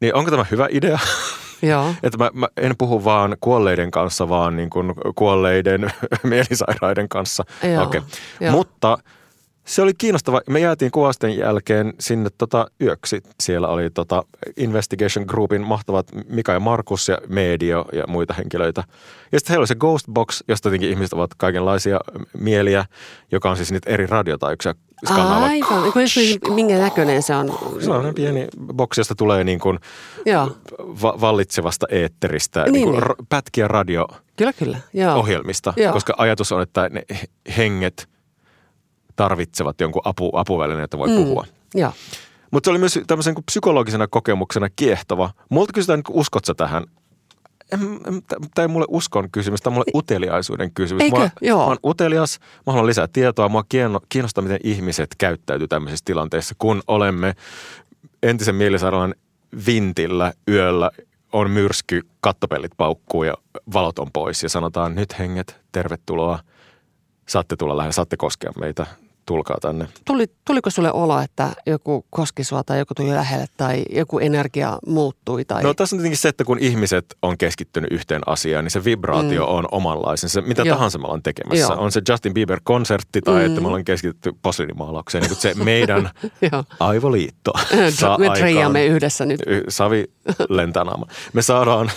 niin 0.00 0.14
onko 0.14 0.30
tämä 0.30 0.46
hyvä 0.50 0.68
idea? 0.70 0.98
Joo. 1.62 1.94
Että 2.02 2.18
mä, 2.18 2.30
mä 2.34 2.48
en 2.56 2.74
puhu 2.78 3.04
vaan 3.04 3.36
kuolleiden 3.40 3.90
kanssa, 3.90 4.28
vaan 4.28 4.56
niin 4.56 4.70
kuin 4.70 4.94
kuolleiden 5.14 5.90
mielisairaiden 6.22 7.08
kanssa. 7.08 7.44
Joo. 7.74 7.82
Okay. 7.82 8.00
Mutta 8.50 8.98
se 9.66 9.82
oli 9.82 9.92
kiinnostava. 9.98 10.40
Me 10.50 10.60
jäätiin 10.60 10.90
kuvasten 10.90 11.38
jälkeen 11.38 11.94
sinne 12.00 12.30
tota 12.38 12.66
yöksi. 12.80 13.22
Siellä 13.42 13.68
oli 13.68 13.90
tota 13.90 14.22
Investigation 14.56 15.24
Groupin 15.28 15.62
mahtavat 15.62 16.06
Mika 16.28 16.52
ja 16.52 16.60
Markus 16.60 17.08
ja 17.08 17.18
Medio 17.28 17.84
ja 17.92 18.04
muita 18.08 18.34
henkilöitä. 18.34 18.84
Ja 19.32 19.38
sitten 19.38 19.52
heillä 19.52 19.60
oli 19.60 19.66
se 19.66 19.74
Ghost 19.74 20.06
Box, 20.12 20.42
josta 20.48 20.68
tietenkin 20.68 20.90
ihmiset 20.90 21.12
ovat 21.12 21.30
kaikenlaisia 21.34 22.00
mieliä, 22.38 22.84
joka 23.32 23.50
on 23.50 23.56
siis 23.56 23.72
niitä 23.72 23.90
eri 23.90 24.06
radiotaajuuksia 24.06 24.74
skanaava. 25.06 25.46
Aivan. 25.46 25.92
Minkä 26.54 26.78
näköinen 26.78 27.22
se 27.22 27.34
on? 27.34 27.58
Se 27.80 27.90
on 27.90 28.14
pieni 28.14 28.46
boksi, 28.74 29.00
josta 29.00 29.14
tulee 29.14 29.44
niin 29.44 29.60
kuin 29.60 29.78
Va- 31.02 31.20
vallitsevasta 31.20 31.86
eetteristä 31.90 32.62
niin, 32.62 32.72
niin 32.72 32.84
kuin 32.84 33.00
niin. 33.00 33.26
pätkiä 33.28 33.68
radio 33.68 34.06
kyllä, 34.36 34.52
kyllä. 34.52 34.78
Joo. 34.92 35.14
ohjelmista. 35.14 35.74
Joo. 35.76 35.92
Koska 35.92 36.14
ajatus 36.18 36.52
on, 36.52 36.62
että 36.62 36.88
ne 36.88 37.02
henget 37.56 38.08
tarvitsevat 39.16 39.80
jonkun 39.80 40.02
apu, 40.04 40.30
apuvälineen, 40.32 40.84
että 40.84 40.98
voi 40.98 41.08
mm. 41.08 41.14
puhua. 41.14 41.44
Joo. 41.74 41.92
Mutta 42.50 42.66
se 42.66 42.70
oli 42.70 42.78
myös 42.78 42.98
tämmöisen 43.06 43.34
psykologisena 43.46 44.08
kokemuksena 44.08 44.68
kiehtova. 44.76 45.30
Multa 45.48 45.72
kysytään, 45.72 45.98
niin 45.98 46.18
uskot 46.18 46.44
sä 46.44 46.54
tähän? 46.54 46.84
Tämä 48.54 48.64
ei 48.64 48.68
mulle 48.68 48.86
uskon 48.88 49.30
kysymys, 49.30 49.62
tämä 49.62 49.70
on 49.70 49.74
mulle 49.74 49.98
uteliaisuuden 49.98 50.72
kysymys. 50.72 51.02
Eikö? 51.02 51.18
Mä, 51.18 51.30
Joo. 51.40 51.58
mä 51.58 51.64
oon 51.64 51.78
utelias, 51.84 52.38
mä 52.66 52.72
haluan 52.72 52.86
lisää 52.86 53.08
tietoa. 53.12 53.48
Mua 53.48 53.64
kiinnostaa, 54.08 54.42
miten 54.42 54.60
ihmiset 54.64 55.08
käyttäytyy 55.18 55.68
tämmöisissä 55.68 56.04
tilanteissa, 56.04 56.54
kun 56.58 56.82
olemme 56.88 57.34
entisen 58.22 58.54
mielisairaalan 58.54 59.14
vintillä 59.66 60.32
yöllä 60.48 60.90
on 61.32 61.50
myrsky, 61.50 62.02
kattopellit 62.20 62.72
paukkuu 62.76 63.22
ja 63.24 63.34
valot 63.72 63.98
on 63.98 64.08
pois 64.12 64.42
ja 64.42 64.48
sanotaan 64.48 64.94
nyt 64.94 65.18
henget, 65.18 65.60
tervetuloa, 65.72 66.38
saatte 67.28 67.56
tulla 67.56 67.76
lähelle, 67.76 67.92
saatte 67.92 68.16
koskea 68.16 68.52
meitä, 68.60 68.86
tulkaa 69.26 69.56
tänne. 69.60 69.88
Tuli, 70.04 70.26
tuliko 70.44 70.70
sulle 70.70 70.92
olo, 70.92 71.20
että 71.20 71.52
joku 71.66 72.06
koski 72.10 72.44
sua 72.44 72.64
tai 72.64 72.78
joku 72.78 72.94
tuli 72.94 73.10
lähelle 73.10 73.46
tai 73.56 73.84
joku 73.90 74.18
energia 74.18 74.78
muuttui? 74.86 75.44
Tai... 75.44 75.62
No 75.62 75.74
tässä 75.74 75.96
on 75.96 75.98
tietenkin 75.98 76.18
se, 76.18 76.28
että 76.28 76.44
kun 76.44 76.58
ihmiset 76.58 77.16
on 77.22 77.38
keskittynyt 77.38 77.92
yhteen 77.92 78.22
asiaan, 78.26 78.64
niin 78.64 78.70
se 78.70 78.84
vibraatio 78.84 79.46
mm. 79.46 79.52
on 79.52 79.68
omanlaisensa. 79.72 80.42
Mitä 80.42 80.62
Joo. 80.62 80.76
tahansa 80.76 80.98
me 80.98 81.04
ollaan 81.04 81.22
tekemässä. 81.22 81.72
Joo. 81.72 81.82
On 81.82 81.92
se 81.92 82.02
Justin 82.08 82.34
Bieber-konsertti 82.34 83.22
tai 83.24 83.40
mm. 83.40 83.46
että 83.46 83.60
me 83.60 83.66
ollaan 83.66 83.84
keskitytty 83.84 84.32
posliinimaalaukseen. 84.42 85.24
Niin 85.24 85.36
se 85.36 85.54
meidän 85.54 86.10
aivoliitto 86.80 87.52
saa 88.00 88.18
Me 88.18 88.30
treijamme 88.30 88.86
yhdessä 88.86 89.26
nyt. 89.26 89.40
Savi 89.68 90.04
lentää 90.48 90.84
naama. 90.84 91.06
Me 91.32 91.42
saadaan 91.42 91.90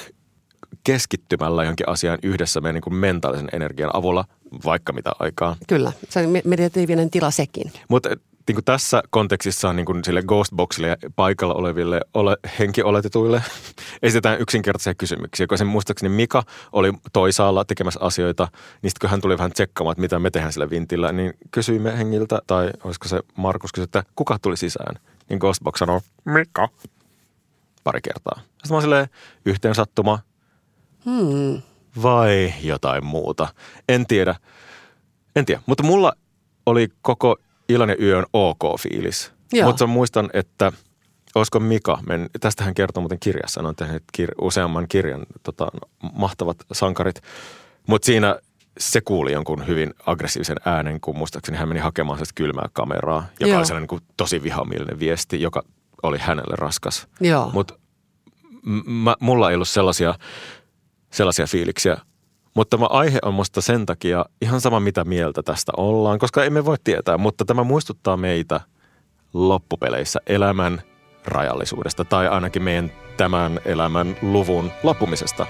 keskittymällä 0.84 1.64
johonkin 1.64 1.90
asiaan 1.90 2.20
yhdessä 2.24 2.62
meidän 2.62 2.74
niin 2.74 2.82
kuin 2.82 2.96
mentaalisen 2.96 3.50
energian 3.54 3.96
avulla 3.96 4.26
vaikka 4.66 4.94
mitä 4.94 5.12
aikaa. 5.20 5.56
Kyllä, 5.68 5.92
se 6.10 6.20
on 6.20 6.34
meditatiivinen 6.44 7.10
tila 7.10 7.32
sekin. 7.32 7.72
Mutta 7.90 8.10
niin 8.48 8.56
kuin 8.56 8.66
tässä 8.66 9.04
kontekstissa 9.10 9.74
niin 9.74 9.86
kuin 9.86 10.04
sille 10.04 10.22
Ghostboxille 10.22 10.88
ja 10.88 10.96
paikalla 11.16 11.54
oleville 11.54 12.02
ole, 12.14 12.38
henkioletetuille 12.60 13.44
esitetään 14.04 14.42
yksinkertaisia 14.42 14.96
kysymyksiä. 14.96 15.48
Kun 15.48 15.58
sen 15.58 15.68
muistaakseni 15.68 16.16
Mika 16.16 16.44
oli 16.72 16.94
toisaalla 17.14 17.66
tekemässä 17.66 18.00
asioita, 18.04 18.48
niin 18.82 18.92
sitten 18.92 19.02
kun 19.02 19.10
hän 19.10 19.22
tuli 19.22 19.38
vähän 19.38 19.52
tsekkaamaan, 19.52 19.92
että 19.92 20.02
mitä 20.02 20.20
me 20.20 20.32
tehdään 20.32 20.54
sillä 20.54 20.70
vintillä, 20.70 21.12
niin 21.12 21.34
kysyimme 21.52 21.98
hengiltä, 21.98 22.42
tai 22.48 22.72
olisiko 22.84 23.08
se 23.08 23.20
Markus 23.36 23.72
kysyi, 23.72 23.84
että 23.84 24.04
kuka 24.16 24.40
tuli 24.42 24.58
sisään? 24.58 24.96
Niin 25.30 25.40
Ghostbox 25.40 25.80
sanoi, 25.80 26.00
Mika. 26.26 26.70
Pari 27.84 28.02
kertaa. 28.02 28.40
Sitten 28.42 28.70
mä 28.70 28.76
oon 28.76 28.82
silleen, 28.82 29.08
yhteen 29.46 29.76
sattuma, 29.76 30.20
Hmm. 31.06 31.62
Vai 32.02 32.54
jotain 32.64 33.06
muuta. 33.06 33.48
En 33.90 34.06
tiedä. 34.08 34.36
En 35.36 35.46
tiedä. 35.46 35.62
Mutta 35.66 35.84
mulla 35.84 36.14
oli 36.66 36.88
koko 37.02 37.38
illan 37.70 37.90
ja 37.90 37.96
yön 38.02 38.26
ok 38.34 38.60
fiilis. 38.80 39.32
Mutta 39.66 39.88
muistan, 39.88 40.30
että 40.34 40.72
olisiko 41.36 41.60
Mika, 41.60 42.00
men, 42.08 42.30
tästä 42.40 42.64
hän 42.64 42.74
kertoo 42.74 43.02
muuten 43.02 43.20
kirjassa, 43.20 43.62
on 43.62 43.76
tehnyt 43.76 44.04
kir- 44.18 44.36
useamman 44.42 44.88
kirjan, 44.88 45.26
tota, 45.44 45.68
mahtavat 46.14 46.58
sankarit. 46.72 47.22
Mutta 47.88 48.06
siinä 48.06 48.36
se 48.80 49.02
kuuli 49.02 49.32
jonkun 49.32 49.68
hyvin 49.68 49.94
aggressiivisen 50.06 50.58
äänen, 50.66 51.02
kun 51.02 51.18
muistaakseni 51.18 51.58
hän 51.58 51.68
meni 51.68 51.80
hakemaan 51.80 52.20
sitä 52.20 52.32
kylmää 52.36 52.70
kameraa, 52.74 53.26
joka 53.40 53.50
Joo. 53.50 53.58
oli 53.58 53.66
sellainen 53.66 53.82
niin 53.82 54.00
kuin 54.00 54.02
tosi 54.18 54.44
vihamielinen 54.44 55.00
viesti, 55.00 55.42
joka 55.42 55.64
oli 56.04 56.18
hänelle 56.18 56.56
raskas. 56.58 57.08
Mutta 57.54 57.74
m- 58.64 59.10
mulla 59.20 59.50
ei 59.50 59.56
ollut 59.56 59.70
sellaisia 59.70 60.14
sellaisia 61.12 61.46
fiiliksiä. 61.48 61.98
Mutta 62.56 62.78
tämä 62.78 62.86
aihe 62.86 63.20
on 63.22 63.34
musta 63.34 63.62
sen 63.62 63.86
takia 63.86 64.26
ihan 64.42 64.62
sama 64.62 64.80
mitä 64.80 65.04
mieltä 65.04 65.44
tästä 65.44 65.72
ollaan, 65.78 66.20
koska 66.20 66.44
emme 66.44 66.66
voi 66.66 66.78
tietää, 66.84 67.18
mutta 67.18 67.46
tämä 67.46 67.64
muistuttaa 67.64 68.18
meitä 68.18 68.62
loppupeleissä 69.34 70.20
elämän 70.28 70.82
rajallisuudesta 71.26 72.06
tai 72.06 72.28
ainakin 72.28 72.64
meidän 72.64 72.92
tämän 73.18 73.60
elämän 73.66 74.16
luvun 74.22 74.72
loppumisesta. 74.84 75.46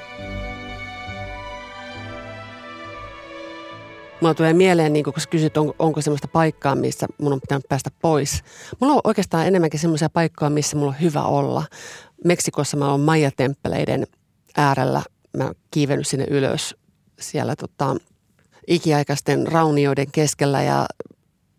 Mulla 4.22 4.34
tulee 4.34 4.54
mieleen, 4.54 4.94
niin 4.94 5.04
kun 5.04 5.14
kysyt, 5.30 5.58
on, 5.58 5.74
onko 5.80 6.02
semmoista 6.02 6.28
paikkaa, 6.28 6.76
missä 6.76 7.08
mun 7.22 7.34
on 7.34 7.42
pitänyt 7.42 7.66
päästä 7.70 7.90
pois. 8.02 8.44
Mulla 8.80 8.94
on 8.94 9.02
oikeastaan 9.04 9.48
enemmänkin 9.48 9.80
semmoisia 9.80 10.10
paikkoja, 10.10 10.50
missä 10.50 10.78
mulla 10.78 10.92
on 10.92 11.02
hyvä 11.02 11.24
olla. 11.24 11.64
Meksikossa 12.26 12.78
mä 12.78 12.92
oon 12.92 13.00
Maija-temppeleiden 13.00 14.08
äärellä 14.58 15.02
mä 15.38 15.52
kiivennyt 15.72 16.08
sinne 16.08 16.26
ylös 16.30 16.76
siellä 17.20 17.56
tota, 17.56 17.96
ikiaikaisten 18.68 19.48
raunioiden 19.48 20.12
keskellä 20.12 20.64
ja 20.64 20.86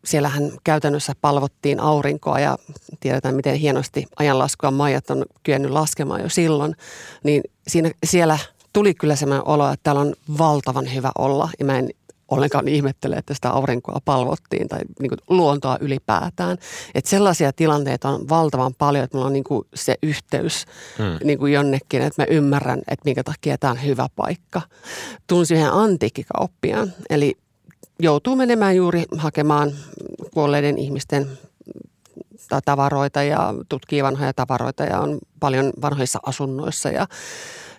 siellähän 0.04 0.50
käytännössä 0.64 1.12
palvottiin 1.20 1.80
aurinkoa 1.80 2.40
ja 2.40 2.58
tiedetään, 3.00 3.34
miten 3.34 3.56
hienosti 3.56 4.06
ajanlaskua 4.16 4.70
Maijat 4.70 5.10
on 5.10 5.24
kyennyt 5.42 5.70
laskemaan 5.70 6.20
jo 6.20 6.28
silloin. 6.28 6.76
Niin 7.24 7.42
siinä, 7.68 7.90
siellä 8.06 8.38
tuli 8.72 8.94
kyllä 8.94 9.16
semmoinen 9.16 9.48
olo, 9.48 9.68
että 9.68 9.82
täällä 9.82 10.00
on 10.00 10.14
valtavan 10.38 10.94
hyvä 10.94 11.10
olla 11.18 11.50
ja 11.58 11.64
mä 11.64 11.78
en 11.78 11.90
ollenkaan 12.30 12.68
ihmettele, 12.68 13.16
että 13.16 13.34
sitä 13.34 13.50
aurinkoa 13.50 14.00
palvottiin 14.04 14.68
tai 14.68 14.80
niin 15.00 15.08
kuin 15.08 15.18
luontoa 15.28 15.78
ylipäätään. 15.80 16.58
Että 16.94 17.10
sellaisia 17.10 17.52
tilanteita 17.52 18.08
on 18.08 18.28
valtavan 18.28 18.74
paljon, 18.78 19.04
että 19.04 19.16
mulla 19.16 19.26
on 19.26 19.32
niin 19.32 19.44
kuin 19.44 19.66
se 19.74 19.94
yhteys 20.02 20.66
hmm. 20.98 21.26
niin 21.26 21.38
kuin 21.38 21.52
jonnekin, 21.52 22.02
että 22.02 22.22
mä 22.22 22.26
ymmärrän, 22.30 22.78
että 22.78 23.04
minkä 23.04 23.24
takia 23.24 23.58
tämä 23.58 23.70
on 23.70 23.84
hyvä 23.84 24.08
paikka. 24.16 24.62
Tunsin 25.26 25.56
yhden 25.56 25.72
antiikkikauppiaan, 25.72 26.92
eli 27.10 27.36
joutuu 27.98 28.36
menemään 28.36 28.76
juuri 28.76 29.04
hakemaan 29.16 29.72
kuolleiden 30.34 30.78
ihmisten 30.78 31.26
tavaroita 32.64 33.22
ja 33.22 33.54
tutkii 33.68 34.02
vanhoja 34.02 34.34
tavaroita 34.34 34.84
ja 34.84 35.00
on 35.00 35.18
paljon 35.40 35.72
vanhoissa 35.82 36.18
asunnoissa 36.22 36.88
ja 36.88 37.06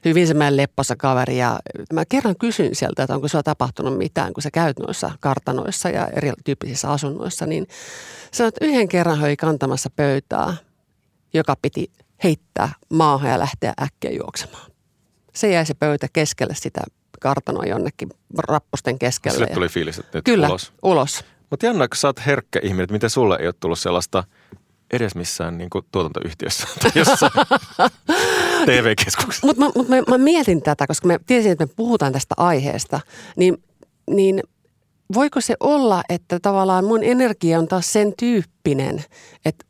hyvin 0.06 0.28
semmoinen 0.28 0.58
lepposa 0.58 0.96
kaveri 0.96 1.38
ja 1.38 1.60
mä 1.94 2.06
kerran 2.06 2.36
kysyin 2.40 2.76
sieltä, 2.76 3.04
että 3.04 3.16
onko 3.16 3.28
sulla 3.28 3.44
tapahtunut 3.44 3.98
mitään, 3.98 4.34
kun 4.34 4.44
sä 4.44 4.52
käyt 4.52 4.80
noissa 4.80 5.12
kartanoissa 5.20 5.90
ja 5.90 6.08
erityyppisissä 6.08 6.92
asunnoissa, 6.92 7.46
niin 7.46 7.68
sanoit, 8.32 8.56
että 8.58 8.66
yhden 8.66 8.88
kerran 8.88 9.20
höi 9.20 9.38
kantamassa 9.38 9.90
pöytää, 9.96 10.56
joka 11.34 11.56
piti 11.62 11.92
heittää 12.24 12.70
maahan 12.90 13.32
ja 13.32 13.40
lähteä 13.40 13.74
äkkiä 13.82 14.12
juoksemaan. 14.12 14.72
Se 15.36 15.52
jäi 15.52 15.66
se 15.66 15.74
pöytä 15.74 16.08
keskelle 16.14 16.56
sitä 16.56 16.82
kartanoa 17.20 17.66
jonnekin 17.66 18.10
rappusten 18.38 19.00
keskelle. 19.00 19.38
Sille 19.38 19.54
tuli 19.54 19.70
fiilis, 19.70 20.00
että 20.00 20.18
nyt 20.18 20.26
Kyllä, 20.26 20.48
ulos. 20.48 20.74
ulos. 20.82 21.24
Mutta 21.50 21.66
jännä, 21.66 21.88
kun 21.88 21.98
sä 21.98 22.08
oot 22.08 22.26
herkkä 22.26 22.60
ihminen, 22.64 22.84
että 22.84 22.94
miten 22.94 23.10
sulle 23.10 23.38
ei 23.40 23.48
ole 23.48 23.54
tullut 23.60 23.80
sellaista 23.80 24.24
edes 24.94 25.16
missään 25.16 25.58
niin 25.58 25.70
kuin 25.70 25.86
tuotantoyhtiössä 25.92 26.68
tai 26.82 26.92
jossain 26.96 27.32
TV-keskuksessa. 28.66 29.48
Mutta 29.48 29.72
mut 29.76 29.88
mä, 29.88 29.96
mä, 30.08 30.18
mietin 30.18 30.62
tätä, 30.62 30.88
koska 30.88 31.08
mä 31.08 31.18
tiesin, 31.26 31.52
että 31.52 31.66
me 31.66 31.72
puhutaan 31.76 32.14
tästä 32.14 32.36
aiheesta, 32.38 33.00
niin, 33.36 33.64
niin 34.10 34.44
voiko 35.14 35.42
se 35.42 35.56
olla, 35.60 36.04
että 36.10 36.40
tavallaan 36.40 36.86
mun 36.86 37.04
energia 37.04 37.60
on 37.60 37.68
taas 37.68 37.94
sen 37.94 38.14
tyyppinen, 38.20 39.04
että 39.46 39.66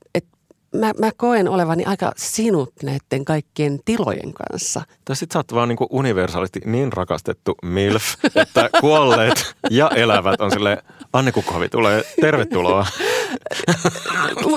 mä, 0.75 0.91
mä 0.99 1.12
koen 1.17 1.49
olevani 1.49 1.86
aika 1.86 2.12
sinut 2.17 2.73
näiden 2.84 3.25
kaikkien 3.25 3.79
tilojen 3.86 4.34
kanssa. 4.34 4.81
Tai 5.05 5.15
sit 5.15 5.31
sä 5.31 5.39
oot 5.39 5.53
vaan 5.53 5.69
niinku 5.69 5.88
universaalisti 5.89 6.60
niin 6.65 6.93
rakastettu 6.93 7.55
MILF, 7.63 8.03
että 8.36 8.69
kuolleet 8.81 9.55
ja 9.69 9.89
elävät 9.95 10.41
on 10.41 10.51
sille 10.51 10.84
Anne 11.13 11.31
Kukkohavi 11.31 11.69
tulee, 11.69 12.03
tervetuloa. 12.21 12.86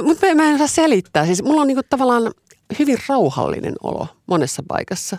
Mutta 0.02 0.26
mä, 0.26 0.34
mä 0.34 0.48
en 0.48 0.54
osaa 0.54 0.66
selittää. 0.66 1.26
Siis 1.26 1.42
mulla 1.42 1.60
on 1.60 1.66
niinku 1.66 1.82
tavallaan 1.90 2.32
hyvin 2.78 2.98
rauhallinen 3.08 3.74
olo 3.82 4.06
monessa 4.26 4.62
paikassa. 4.68 5.18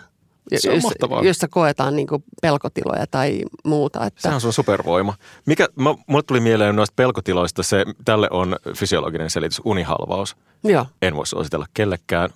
Se 0.56 0.70
on. 1.10 1.26
Jossa 1.26 1.48
koetaan 1.48 1.96
niinku 1.96 2.24
pelkotiloja 2.42 3.06
tai 3.10 3.42
muuta. 3.64 4.06
Että, 4.06 4.20
Se 4.20 4.28
on 4.34 4.40
sun 4.40 4.52
supervoima. 4.52 5.14
Mikä, 5.46 5.68
mä, 5.76 5.94
mulle 6.06 6.22
tuli 6.22 6.40
mieleen 6.40 6.76
noista 6.76 6.94
pelkotiloista 6.96 7.62
se, 7.62 7.84
tälle 8.04 8.28
on 8.30 8.56
fysiologinen 8.76 9.30
selitys, 9.30 9.60
unihalvaus. 9.64 10.36
joo, 10.64 10.86
En 11.02 11.16
voi 11.16 11.26
suositella 11.26 11.66
kellekään. 11.74 12.30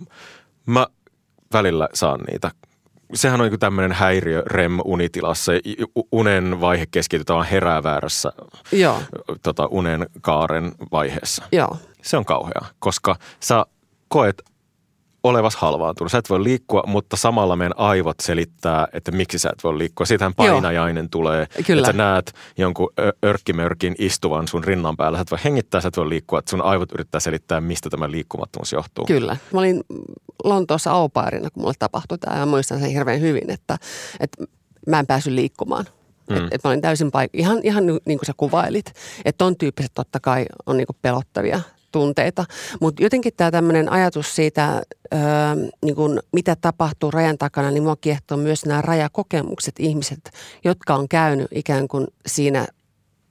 Mä 0.66 0.86
välillä 1.52 1.88
saan 1.94 2.20
niitä. 2.30 2.50
Sehän 3.14 3.40
on 3.40 3.48
niin 3.50 3.60
tämmöinen 3.60 3.92
häiriö 3.92 4.42
REM-unitilassa. 4.46 5.52
Unen 6.12 6.60
vaihe 6.60 6.86
keskitytään 6.90 7.44
herää 7.44 7.82
väärässä 7.82 8.32
joo, 8.72 9.02
tota, 9.42 9.66
unen 9.66 10.06
kaaren 10.20 10.72
vaiheessa. 10.92 11.44
joo. 11.52 11.76
Se 12.02 12.16
on 12.16 12.24
kauhea, 12.24 12.60
koska 12.78 13.16
sä 13.40 13.66
koet 14.08 14.42
olevas 15.22 15.56
halvaantunut. 15.56 16.12
Sä 16.12 16.18
et 16.18 16.30
voi 16.30 16.44
liikkua, 16.44 16.82
mutta 16.86 17.16
samalla 17.16 17.56
meidän 17.56 17.78
aivot 17.78 18.16
selittää, 18.22 18.88
että 18.92 19.12
miksi 19.12 19.38
sä 19.38 19.50
et 19.52 19.64
voi 19.64 19.78
liikkua. 19.78 20.06
Siitähän 20.06 20.34
painajainen 20.34 21.10
tulee. 21.10 21.46
Kyllä. 21.66 21.80
Että 21.80 21.92
sä 21.92 21.98
näet 21.98 22.34
jonkun 22.58 22.88
örkkimörkin 23.24 23.94
istuvan 23.98 24.48
sun 24.48 24.64
rinnan 24.64 24.96
päällä. 24.96 25.18
Sä 25.18 25.22
et 25.22 25.30
voi 25.30 25.38
hengittää, 25.44 25.80
sä 25.80 25.88
et 25.88 25.96
voi 25.96 26.08
liikkua. 26.08 26.38
Että 26.38 26.50
sun 26.50 26.62
aivot 26.62 26.92
yrittää 26.92 27.20
selittää, 27.20 27.60
mistä 27.60 27.90
tämä 27.90 28.10
liikkumattomuus 28.10 28.72
johtuu. 28.72 29.04
Kyllä. 29.04 29.36
Mä 29.52 29.60
olin 29.60 29.80
Lontoossa 30.44 30.90
aupairina, 30.90 31.50
kun 31.50 31.62
mulle 31.62 31.74
tapahtui 31.78 32.18
tämä 32.18 32.38
ja 32.38 32.46
muistan 32.46 32.80
sen 32.80 32.90
hirveän 32.90 33.20
hyvin, 33.20 33.50
että, 33.50 33.78
että 34.20 34.44
mä 34.86 34.98
en 34.98 35.06
päässyt 35.06 35.32
liikkumaan. 35.32 35.84
Mm. 36.30 36.36
Että 36.36 36.48
et 36.52 36.64
mä 36.64 36.70
olin 36.70 36.80
täysin 36.80 37.08
paik- 37.08 37.30
ihan, 37.32 37.60
ihan 37.62 37.86
niin 37.86 38.18
kuin 38.18 38.26
sä 38.26 38.32
kuvailit. 38.36 38.86
Että 39.24 39.38
ton 39.38 39.56
tyyppiset 39.56 39.92
totta 39.94 40.20
kai 40.20 40.46
on 40.66 40.76
niin 40.76 40.86
kuin 40.86 40.96
pelottavia 41.02 41.60
tunteita. 41.92 42.44
Mutta 42.80 43.02
jotenkin 43.02 43.32
tämä 43.36 43.50
tämmöinen 43.50 43.92
ajatus 43.92 44.36
siitä, 44.36 44.82
öö, 45.14 45.20
niin 45.84 45.94
kuin 45.94 46.20
mitä 46.32 46.56
tapahtuu 46.56 47.10
rajan 47.10 47.38
takana, 47.38 47.70
niin 47.70 47.82
mua 47.82 47.96
kiehtoo 47.96 48.36
myös 48.36 48.66
nämä 48.66 48.82
rajakokemukset. 48.82 49.74
Ihmiset, 49.78 50.30
jotka 50.64 50.94
on 50.94 51.08
käynyt 51.08 51.48
ikään 51.50 51.88
kuin 51.88 52.06
siinä, 52.26 52.66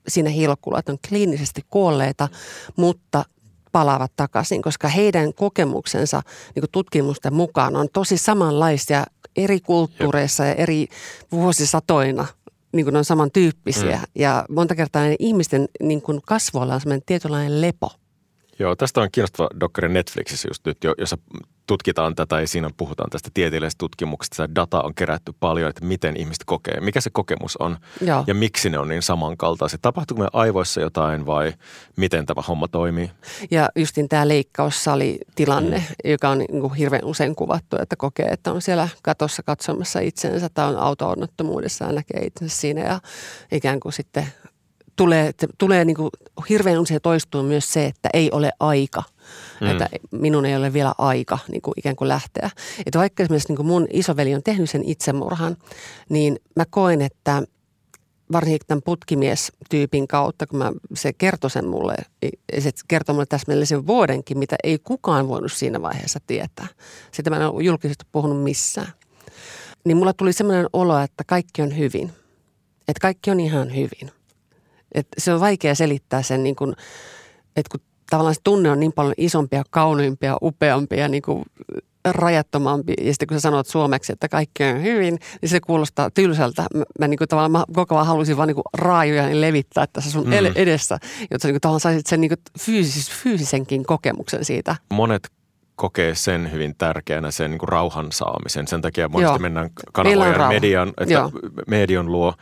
siinä 0.08 0.30
hilkulla, 0.30 0.78
että 0.78 0.92
on 0.92 0.98
kliinisesti 1.08 1.64
kuolleita, 1.70 2.28
mutta 2.76 3.24
palaavat 3.72 4.12
takaisin, 4.16 4.62
koska 4.62 4.88
heidän 4.88 5.34
kokemuksensa 5.34 6.22
niin 6.54 6.70
tutkimusten 6.72 7.34
mukaan 7.34 7.76
on 7.76 7.88
tosi 7.92 8.16
samanlaisia 8.16 9.04
eri 9.36 9.60
kulttuureissa 9.60 10.44
ja 10.44 10.54
eri 10.54 10.88
vuosisatoina 11.32 12.26
niin 12.72 12.86
kuin 12.86 12.92
ne 12.92 12.98
on 12.98 13.04
samantyyppisiä. 13.04 13.96
Mm. 13.96 14.02
Ja 14.14 14.44
monta 14.48 14.74
kertaa 14.74 15.02
ihmisten 15.18 15.68
niin 15.82 16.02
kuin 16.02 16.20
kasvoilla 16.26 16.74
on 16.74 16.80
sellainen 16.80 17.06
tietynlainen 17.06 17.60
lepo. 17.60 17.92
Joo, 18.60 18.76
tästä 18.76 19.00
on 19.00 19.08
kiinnostava 19.12 19.48
dokkari 19.60 19.88
Netflixissä 19.88 20.48
just 20.48 20.66
nyt, 20.66 20.84
jo- 20.84 20.94
jossa 20.98 21.18
tutkitaan 21.66 22.14
tätä 22.14 22.40
ja 22.40 22.48
siinä 22.48 22.70
puhutaan 22.76 23.10
tästä 23.10 23.30
tieteellisestä 23.34 23.78
tutkimuksesta. 23.78 24.34
Sitä 24.34 24.54
data 24.54 24.82
on 24.82 24.94
kerätty 24.94 25.32
paljon, 25.40 25.70
että 25.70 25.84
miten 25.84 26.16
ihmiset 26.16 26.44
kokee, 26.46 26.80
mikä 26.80 27.00
se 27.00 27.10
kokemus 27.12 27.56
on 27.56 27.76
Joo. 28.00 28.24
ja 28.26 28.34
miksi 28.34 28.70
ne 28.70 28.78
on 28.78 28.88
niin 28.88 29.02
samankaltaisia. 29.02 29.78
Tapahtuuko 29.82 30.18
meidän 30.18 30.40
aivoissa 30.40 30.80
jotain 30.80 31.26
vai 31.26 31.52
miten 31.96 32.26
tämä 32.26 32.42
homma 32.42 32.68
toimii? 32.68 33.10
Ja 33.50 33.68
justin 33.76 34.08
tämä 34.08 34.28
leikkaussali-tilanne, 34.28 35.78
mm. 35.78 36.10
joka 36.10 36.28
on 36.28 36.38
niin 36.38 36.60
kuin 36.60 36.74
hirveän 36.74 37.04
usein 37.04 37.34
kuvattu, 37.34 37.76
että 37.82 37.96
kokee, 37.96 38.26
että 38.26 38.52
on 38.52 38.62
siellä 38.62 38.88
katossa 39.02 39.42
katsomassa 39.42 40.00
itsensä 40.00 40.48
tai 40.54 40.68
on 40.68 40.78
auto-onnettomuudessa 40.78 41.84
ja 41.84 41.92
näkee 41.92 42.20
itsensä 42.26 42.56
siinä 42.56 42.80
ja 42.80 43.00
ikään 43.52 43.80
kuin 43.80 43.92
sitten 43.92 44.26
tulee, 45.00 45.32
tulee 45.58 45.84
niin 45.84 45.96
kuin 45.96 46.10
hirveän 46.48 46.78
usein 46.78 47.00
toistuu 47.02 47.42
myös 47.42 47.72
se, 47.72 47.86
että 47.86 48.08
ei 48.12 48.30
ole 48.30 48.52
aika. 48.60 49.02
Mm. 49.60 49.70
Että 49.70 49.88
minun 50.10 50.46
ei 50.46 50.56
ole 50.56 50.72
vielä 50.72 50.94
aika 50.98 51.38
niin 51.50 51.62
kuin 51.62 51.74
ikään 51.76 51.96
kuin 51.96 52.08
lähteä. 52.08 52.50
Että 52.86 52.98
vaikka 52.98 53.22
esimerkiksi 53.22 53.48
niin 53.48 53.56
kuin 53.56 53.66
mun 53.66 53.86
isoveli 53.92 54.34
on 54.34 54.42
tehnyt 54.42 54.70
sen 54.70 54.84
itsemurhan, 54.84 55.56
niin 56.08 56.38
mä 56.56 56.64
koen, 56.70 57.02
että 57.02 57.42
varsinkin 58.32 58.60
tämän 58.66 58.82
putkimies-tyypin 58.84 60.08
kautta, 60.08 60.46
kun 60.46 60.58
mä, 60.58 60.72
se 60.94 61.12
kertoi 61.12 61.50
sen 61.50 61.66
mulle, 61.66 61.96
se 62.58 62.70
kertoi 62.88 63.14
mulle 63.14 63.26
täsmällisen 63.26 63.86
vuodenkin, 63.86 64.38
mitä 64.38 64.56
ei 64.64 64.78
kukaan 64.78 65.28
voinut 65.28 65.52
siinä 65.52 65.82
vaiheessa 65.82 66.20
tietää. 66.26 66.66
Sitä 67.12 67.30
mä 67.30 67.36
en 67.36 67.46
ole 67.46 67.62
julkisesti 67.62 68.04
puhunut 68.12 68.42
missään. 68.42 68.92
Niin 69.84 69.96
mulla 69.96 70.12
tuli 70.12 70.32
semmoinen 70.32 70.66
olo, 70.72 70.98
että 70.98 71.24
kaikki 71.26 71.62
on 71.62 71.78
hyvin. 71.78 72.12
Että 72.88 73.00
kaikki 73.00 73.30
on 73.30 73.40
ihan 73.40 73.76
hyvin. 73.76 74.19
Et 74.94 75.06
se 75.18 75.32
on 75.32 75.40
vaikea 75.40 75.74
selittää 75.74 76.22
sen, 76.22 76.42
niin 76.42 76.56
kun, 76.56 76.74
että 77.56 77.70
kun 77.70 77.80
tavallaan 78.10 78.34
se 78.34 78.40
tunne 78.44 78.70
on 78.70 78.80
niin 78.80 78.92
paljon 78.92 79.14
isompia, 79.16 79.62
kauniimpia, 79.70 80.36
upeampia, 80.42 81.08
niin 81.08 81.22
kuin 81.22 81.42
rajattomampi. 82.04 82.94
Ja 83.00 83.12
sitten 83.12 83.28
kun 83.28 83.36
sä 83.36 83.40
sanot 83.40 83.66
suomeksi, 83.66 84.12
että 84.12 84.28
kaikki 84.28 84.64
on 84.64 84.82
hyvin, 84.82 85.18
niin 85.42 85.48
se 85.48 85.60
kuulostaa 85.60 86.10
tylsältä. 86.10 86.66
Mä, 86.74 86.84
mä 86.98 87.08
niin 87.08 87.18
kuin 87.18 87.28
tavallaan 87.28 87.52
mä 87.52 87.64
koko 87.72 87.94
ajan 87.94 88.06
halusin 88.06 88.36
vaan 88.36 88.46
niin 88.46 88.54
kuin 88.54 88.64
raajoja 88.74 89.26
niin 89.26 89.40
levittää 89.40 89.86
tässä 89.86 90.10
sun 90.10 90.26
mm. 90.26 90.32
edessä, 90.54 90.98
jotta 91.30 91.42
sä 91.42 91.48
niin 91.48 91.54
kuin 91.54 91.60
tavallaan 91.60 91.80
saisit 91.80 92.06
sen 92.06 92.20
niin 92.20 92.28
kuin 92.28 92.38
fyysis, 92.60 93.10
fyysisenkin 93.10 93.84
kokemuksen 93.84 94.44
siitä. 94.44 94.76
Monet 94.92 95.30
kokee 95.76 96.14
sen 96.14 96.52
hyvin 96.52 96.74
tärkeänä, 96.78 97.30
sen 97.30 97.50
niin 97.50 97.58
kuin 97.58 97.68
rauhan 97.68 98.12
saamisen. 98.12 98.66
Sen 98.66 98.82
takia 98.82 99.08
monesti 99.08 99.30
Joo. 99.30 99.38
mennään 99.38 99.70
kanavojen 99.92 100.48
median, 100.48 100.88
että 100.88 101.14
Joo. 101.14 101.30
median 101.66 102.12
luo 102.12 102.34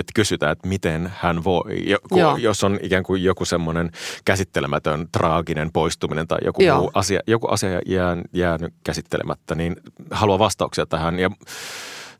että 0.00 0.12
kysytään, 0.14 0.52
että 0.52 0.68
miten 0.68 1.12
hän 1.16 1.44
voi. 1.44 1.90
Jo, 1.90 1.98
kun, 2.08 2.18
Joo. 2.18 2.36
jos 2.36 2.64
on 2.64 2.78
ikään 2.82 3.02
kuin 3.02 3.24
joku 3.24 3.44
semmoinen 3.44 3.90
käsittelemätön, 4.24 5.08
traaginen 5.12 5.72
poistuminen 5.72 6.28
tai 6.28 6.38
joku 6.44 6.62
Joo. 6.62 6.78
muu 6.78 6.90
asia, 6.94 7.20
joku 7.26 7.46
asia 7.46 7.80
jää, 7.86 8.16
jäänyt 8.32 8.74
käsittelemättä, 8.84 9.54
niin 9.54 9.76
haluaa 10.10 10.38
vastauksia 10.38 10.86
tähän. 10.86 11.18
Ja 11.18 11.30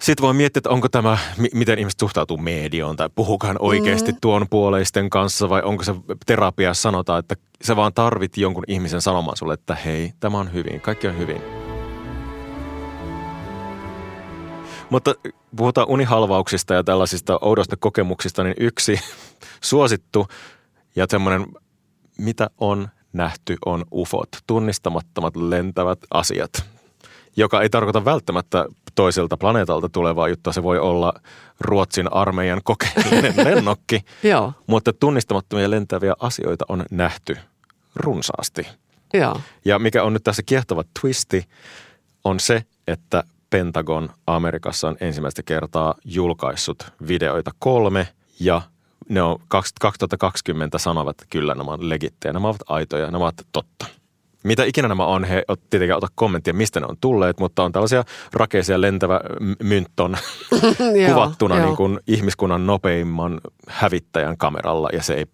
sitten 0.01 0.23
voi 0.23 0.35
miettiä, 0.35 0.59
että 0.59 0.71
onko 0.71 0.89
tämä, 0.89 1.19
mi- 1.37 1.49
miten 1.55 1.79
ihmiset 1.79 2.01
suhtautuu 2.01 2.37
medioon 2.37 2.97
tai 2.97 3.09
puhukaan 3.15 3.57
oikeasti 3.59 4.13
mm. 4.13 4.19
tuon 4.21 4.47
puoleisten 4.51 5.11
kanssa 5.11 5.49
vai 5.49 5.63
onko 5.63 5.83
se 5.83 5.95
terapia 6.27 6.75
sanotaan, 6.75 7.19
että 7.19 7.35
sä 7.63 7.77
vaan 7.77 7.93
tarvit 7.95 8.37
jonkun 8.37 8.65
ihmisen 8.69 9.01
sanomaan 9.01 9.37
sulle, 9.37 9.55
että 9.55 9.75
hei, 9.75 10.13
tämä 10.21 10.39
on 10.39 10.53
hyvin, 10.53 10.81
kaikki 10.81 11.09
on 11.09 11.19
hyvin. 11.19 11.43
Mutta 14.91 15.15
puhutaan 15.57 15.89
unihalvauksista 15.89 16.75
ja 16.75 16.85
tällaisista 16.85 17.39
oudoista 17.41 17.77
kokemuksista, 17.77 18.45
niin 18.45 18.55
yksi 18.61 19.01
suosittu 19.61 20.27
ja 20.97 21.07
semmoinen, 21.09 21.47
mitä 22.19 22.51
on 22.59 22.89
nähty, 23.13 23.57
on 23.67 23.85
ufot, 23.93 24.29
tunnistamattomat 24.47 25.37
lentävät 25.37 25.99
asiat, 26.11 26.51
joka 27.37 27.63
ei 27.63 27.71
tarkoita 27.71 28.05
välttämättä 28.05 28.67
toiselta 28.95 29.37
planeetalta 29.37 29.89
tulevaa 29.89 30.29
juttua. 30.29 30.53
Se 30.53 30.63
voi 30.63 30.79
olla 30.79 31.13
Ruotsin 31.61 32.13
armeijan 32.13 32.61
kokeellinen 32.65 33.35
lennokki, 33.55 34.05
Joo, 34.23 34.53
mutta 34.67 34.93
tunnistamattomia 34.93 35.71
lentäviä 35.71 36.15
asioita 36.21 36.65
on 36.69 36.85
nähty 36.91 37.37
runsaasti. 37.97 38.69
joo, 39.13 39.41
Ja 39.65 39.79
mikä 39.79 40.03
on 40.03 40.13
nyt 40.13 40.25
tässä 40.25 40.43
kiehtova 40.43 40.85
twisti, 41.01 41.45
on 42.25 42.41
se, 42.41 42.65
että 42.87 43.25
Pentagon 43.51 44.11
Amerikassa 44.27 44.89
on 44.89 44.97
ensimmäistä 45.01 45.43
kertaa 45.43 45.95
julkaissut 46.05 46.93
videoita 47.09 47.51
kolme 47.59 48.09
ja 48.41 48.63
ne 49.09 49.23
on 49.23 49.39
2020 49.49 50.79
sanovat, 50.79 51.11
että 51.11 51.25
kyllä 51.31 51.55
nämä 51.55 51.71
on 51.71 51.89
legittejä, 51.89 52.33
nämä 52.33 52.49
ovat 52.49 52.63
aitoja, 52.67 53.11
nämä 53.11 53.25
ovat 53.25 53.47
totta. 53.53 53.87
Mitä 54.43 54.65
ikinä 54.65 54.89
nämä 54.89 55.07
on, 55.07 55.25
he 55.25 55.45
ot- 55.53 55.61
tietenkään 55.71 55.99
ota 55.99 56.07
kommenttia, 56.15 56.55
mistä 56.55 56.81
ne 56.81 56.87
on 56.87 56.97
tulleet, 57.01 57.41
mutta 57.41 57.65
on 57.65 57.73
tällaisia 57.73 58.05
rakeisia 58.33 58.81
lentävä 58.81 59.21
myntton 59.63 60.17
kuvattuna 61.09 61.59
niin 61.59 61.77
kuin 61.77 62.01
ihmiskunnan 62.07 62.67
nopeimman 62.67 63.41
hävittäjän 63.69 64.37
kameralla 64.37 64.89
ja 64.93 65.03
se 65.03 65.15
ei 65.15 65.27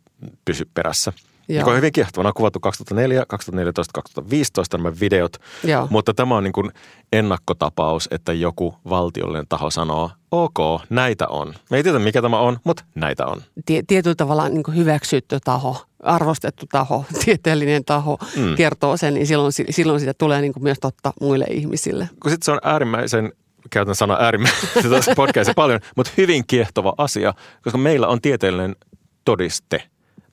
pysy 0.45 0.69
perässä. 0.75 1.13
Joo. 1.53 1.61
joka 1.61 1.71
on 1.71 1.77
hyvin 1.77 1.93
kiehtova. 1.93 2.29
on 2.29 2.35
kuvattu 2.35 2.61
2004, 2.61 3.25
2014, 3.29 3.93
2015 3.95 4.79
nämä 4.79 4.93
videot, 5.01 5.37
Joo. 5.65 5.87
mutta 5.91 6.15
tämä 6.15 6.37
on 6.37 6.45
niin 6.45 6.53
kuin 6.53 6.71
ennakkotapaus, 7.13 8.09
että 8.11 8.33
joku 8.33 8.75
valtiollinen 8.89 9.47
taho 9.49 9.71
sanoo, 9.71 10.11
ok, 10.31 10.59
näitä 10.91 11.29
on. 11.29 11.55
Me 11.71 11.77
ei 11.77 11.83
tiedä, 11.83 11.99
mikä 11.99 12.23
tämä 12.23 12.39
on, 12.39 12.59
mutta 12.65 12.85
näitä 12.95 13.27
on. 13.27 13.43
Tietyllä 13.87 14.15
tavalla 14.15 14.49
niin 14.49 14.63
kuin 14.63 14.77
hyväksytty 14.77 15.39
taho, 15.45 15.85
arvostettu 16.03 16.67
taho, 16.73 17.05
tieteellinen 17.25 17.85
taho 17.85 18.19
mm. 18.37 18.55
kertoo 18.55 18.97
sen, 18.97 19.15
niin 19.15 19.27
silloin, 19.27 19.53
silloin 19.71 20.01
siitä 20.01 20.15
tulee 20.19 20.41
niin 20.41 20.53
kuin 20.53 20.63
myös 20.63 20.79
totta 20.81 21.13
muille 21.21 21.47
ihmisille. 21.51 22.09
Kun 22.23 22.31
sitten 22.31 22.45
se 22.45 22.53
on 22.53 22.61
äärimmäisen 22.63 23.33
käytän 23.71 23.95
sana 23.95 24.17
äärimmäisen 24.21 24.91
tässä 24.91 25.15
podcastissa 25.17 25.55
paljon, 25.55 25.81
mutta 25.97 26.13
hyvin 26.17 26.45
kiehtova 26.47 26.95
asia, 26.99 27.35
koska 27.63 27.79
meillä 27.79 28.07
on 28.07 28.21
tieteellinen 28.21 28.77
todiste. 29.25 29.83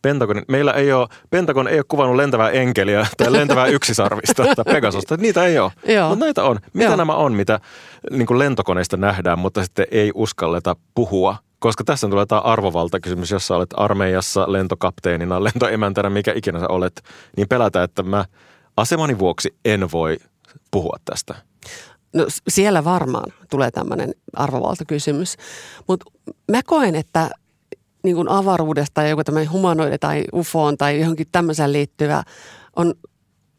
Pentagon, 0.02 0.42
meillä 0.48 0.74
ei 0.74 0.94
ole, 0.94 1.08
Pentagon 1.30 1.68
ei 1.68 1.78
ole 1.78 1.86
kuvannut 1.88 2.16
lentävää 2.16 2.50
enkeliä 2.50 3.08
tai 3.18 3.32
lentävää 3.32 3.68
yksisarvista 3.78 4.44
tai 4.56 4.74
Pegasusta. 4.74 5.18
Niitä 5.18 5.46
ei 5.46 5.60
ole, 5.60 5.72
mutta 6.10 6.26
näitä 6.26 6.44
on. 6.44 6.60
Mitä 6.74 6.90
Joo. 6.90 6.96
nämä 6.96 7.16
on, 7.16 7.34
mitä 7.34 7.60
niin 8.12 8.40
lentokoneista 8.40 8.98
nähdään, 8.98 9.40
mutta 9.40 9.64
sitten 9.64 9.88
ei 9.92 10.12
uskalleta 10.16 10.76
puhua 10.96 11.38
koska 11.60 11.84
tässä 11.84 12.08
tulee 12.08 12.26
tämä 12.26 12.42
arvovaltakysymys, 12.42 13.32
jos 13.32 13.48
sä 13.48 13.56
olet 13.56 13.70
armeijassa 13.78 14.52
lentokapteenina, 14.52 15.44
lentoemäntänä, 15.44 16.10
mikä 16.10 16.34
ikinä 16.36 16.60
sä 16.60 16.68
olet, 16.70 17.04
niin 17.38 17.48
pelätä, 17.48 17.84
että 17.84 18.04
mä 18.04 18.26
asemani 18.78 19.20
vuoksi 19.20 19.56
en 19.66 19.92
voi 19.92 20.18
puhua 20.72 20.98
tästä. 21.06 21.36
No 22.14 22.26
siellä 22.48 22.84
varmaan 22.84 23.34
tulee 23.50 23.72
tämmöinen 23.72 24.14
arvovaltakysymys, 24.36 25.36
mutta 25.88 26.12
mä 26.52 26.62
koen, 26.66 26.96
että 26.96 27.30
niin 28.04 28.16
kuin 28.16 28.30
avaruudesta 28.30 29.02
ja 29.02 29.10
joku 29.10 29.24
tämmöinen 29.24 29.52
humanoide 29.52 29.98
tai 29.98 30.24
ufoon 30.34 30.78
tai 30.78 31.00
johonkin 31.00 31.28
tämmöiseen 31.32 31.74
liittyvä 31.74 32.24
on, 32.76 32.94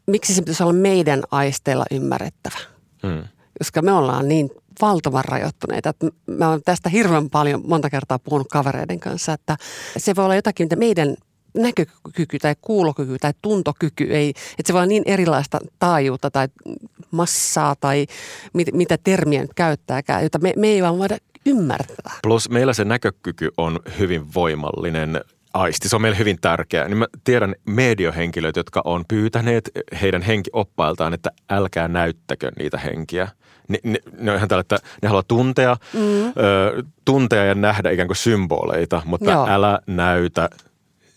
miksi 0.07 0.33
se 0.33 0.41
pitäisi 0.41 0.63
olla 0.63 0.73
meidän 0.73 1.23
aisteilla 1.31 1.85
ymmärrettävä. 1.91 2.57
Hmm. 3.07 3.23
Koska 3.57 3.81
me 3.81 3.91
ollaan 3.91 4.27
niin 4.27 4.49
valtavan 4.81 5.25
rajoittuneita. 5.25 5.89
Että 5.89 6.07
mä 6.27 6.49
oon 6.49 6.61
tästä 6.65 6.89
hirveän 6.89 7.29
paljon 7.29 7.61
monta 7.67 7.89
kertaa 7.89 8.19
puhunut 8.19 8.47
kavereiden 8.47 8.99
kanssa, 8.99 9.33
että 9.33 9.57
se 9.97 10.15
voi 10.15 10.25
olla 10.25 10.35
jotakin, 10.35 10.65
mitä 10.65 10.75
meidän 10.75 11.15
näkökyky 11.53 12.39
tai 12.39 12.55
kuulokyky 12.61 13.17
tai 13.19 13.33
tuntokyky 13.41 14.03
ei, 14.03 14.29
että 14.29 14.67
se 14.67 14.73
voi 14.73 14.79
olla 14.79 14.85
niin 14.85 15.03
erilaista 15.05 15.59
taajuutta 15.79 16.31
tai 16.31 16.47
massaa 17.11 17.75
tai 17.75 18.05
mit, 18.53 18.67
mitä 18.73 18.97
termiä 18.97 19.41
nyt 19.41 19.53
käyttääkään, 19.55 20.23
jota 20.23 20.39
me, 20.39 20.53
me 20.57 20.67
ei 20.67 20.83
vaan 20.83 20.97
voida 20.97 21.17
ymmärtää. 21.45 22.19
Plus 22.23 22.49
meillä 22.49 22.73
se 22.73 22.85
näkökyky 22.85 23.49
on 23.57 23.79
hyvin 23.99 24.33
voimallinen 24.33 25.21
aisti. 25.53 25.89
Se 25.89 25.95
on 25.95 26.01
meille 26.01 26.17
hyvin 26.17 26.37
tärkeää. 26.41 26.87
Niin 26.87 26.97
mä 26.97 27.05
tiedän 27.23 27.55
mediohenkilöitä, 27.65 28.59
jotka 28.59 28.81
on 28.85 29.05
pyytäneet 29.07 29.71
heidän 30.01 30.21
henkioppailtaan, 30.21 31.13
että 31.13 31.29
älkää 31.49 31.87
näyttäkö 31.87 32.51
niitä 32.59 32.77
henkiä. 32.77 33.27
Ne, 33.67 33.79
ne, 33.83 33.99
ne 34.17 34.31
on 34.31 34.37
ihan 34.37 34.49
tällä, 34.49 34.61
että 34.61 34.79
ne 35.01 35.07
haluaa 35.07 35.23
tuntea, 35.27 35.77
mm. 35.93 36.27
ö, 36.27 36.31
tuntea 37.05 37.45
ja 37.45 37.55
nähdä 37.55 37.89
ikään 37.89 38.07
kuin 38.07 38.17
symboleita, 38.17 39.01
mutta 39.05 39.31
Joo. 39.31 39.47
älä 39.49 39.79
näytä 39.87 40.49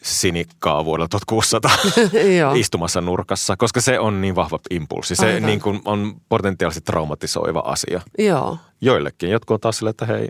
sinikkaa 0.05 0.85
vuodella 0.85 1.09
1600 1.29 1.71
istumassa 2.55 3.01
nurkassa, 3.01 3.57
koska 3.57 3.81
se 3.81 3.99
on 3.99 4.21
niin 4.21 4.35
vahva 4.35 4.59
impulssi. 4.71 5.17
Se 5.17 5.41
niin 5.41 5.61
kuin 5.61 5.81
on 5.85 6.17
potentiaalisesti 6.29 6.85
traumatisoiva 6.85 7.63
asia. 7.67 8.01
Joo. 8.19 8.59
Joillekin. 8.81 9.31
Jotkut 9.31 9.55
on 9.55 9.61
taas 9.61 9.77
sille, 9.77 9.91
että 9.91 10.07
hei, 10.07 10.29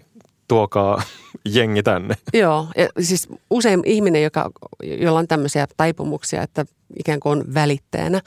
tuokaa 0.48 1.02
jengi 1.44 1.82
tänne. 1.82 2.14
Joo, 2.32 2.66
ja 2.76 2.88
siis 3.00 3.28
usein 3.50 3.82
ihminen, 3.86 4.22
joka, 4.22 4.50
jolla 4.82 5.18
on 5.18 5.28
tämmöisiä 5.28 5.66
taipumuksia, 5.76 6.42
että 6.42 6.64
ikään 6.98 7.20
kuin 7.20 7.38
on 7.38 7.54
välittäjänä, 7.54 8.20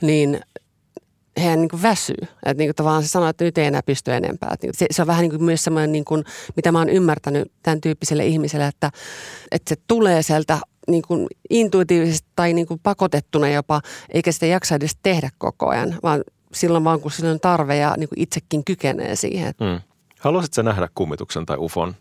niin 0.00 0.40
hän 1.38 1.60
niin 1.60 1.68
kuin 1.68 1.82
väsyy. 1.82 2.16
Että 2.22 2.54
niin 2.58 2.68
kuin 2.68 2.74
tavallaan 2.74 3.02
se 3.02 3.08
sanoo, 3.08 3.28
että 3.28 3.44
nyt 3.44 3.58
ei 3.58 3.66
enää 3.66 3.82
pysty 3.82 4.12
enempää. 4.12 4.50
Että 4.52 4.66
se, 4.78 4.86
se 4.90 5.02
on 5.02 5.08
vähän 5.08 5.22
niin 5.22 5.30
kuin 5.30 5.44
myös 5.44 5.64
semmoinen, 5.64 5.92
niin 5.92 6.04
kuin, 6.04 6.24
mitä 6.56 6.72
mä 6.72 6.78
oon 6.78 6.88
ymmärtänyt 6.88 7.52
tämän 7.62 7.80
tyyppiselle 7.80 8.26
ihmiselle, 8.26 8.66
että, 8.66 8.90
että 9.50 9.68
se 9.68 9.82
tulee 9.86 10.22
sieltä 10.22 10.58
niin 10.90 11.02
kuin 11.08 11.26
intuitiivisesti 11.50 12.28
tai 12.36 12.52
niin 12.52 12.66
kuin 12.66 12.80
pakotettuna 12.82 13.48
jopa, 13.48 13.80
eikä 14.08 14.32
sitä 14.32 14.46
jaksa 14.46 14.74
edes 14.74 14.96
tehdä 15.02 15.30
koko 15.38 15.68
ajan, 15.68 15.98
vaan 16.02 16.24
silloin 16.52 16.84
vaan 16.84 17.00
kun 17.00 17.10
sillä 17.10 17.30
on 17.30 17.40
tarve 17.40 17.76
ja 17.76 17.94
niin 17.96 18.08
kuin 18.08 18.20
itsekin 18.20 18.64
kykenee 18.64 19.16
siihen. 19.16 19.54
Hmm. 19.64 19.80
Haluaisitko 20.20 20.62
nähdä 20.62 20.88
kummituksen 20.94 21.46
tai 21.46 21.56
ufon? 21.58 21.96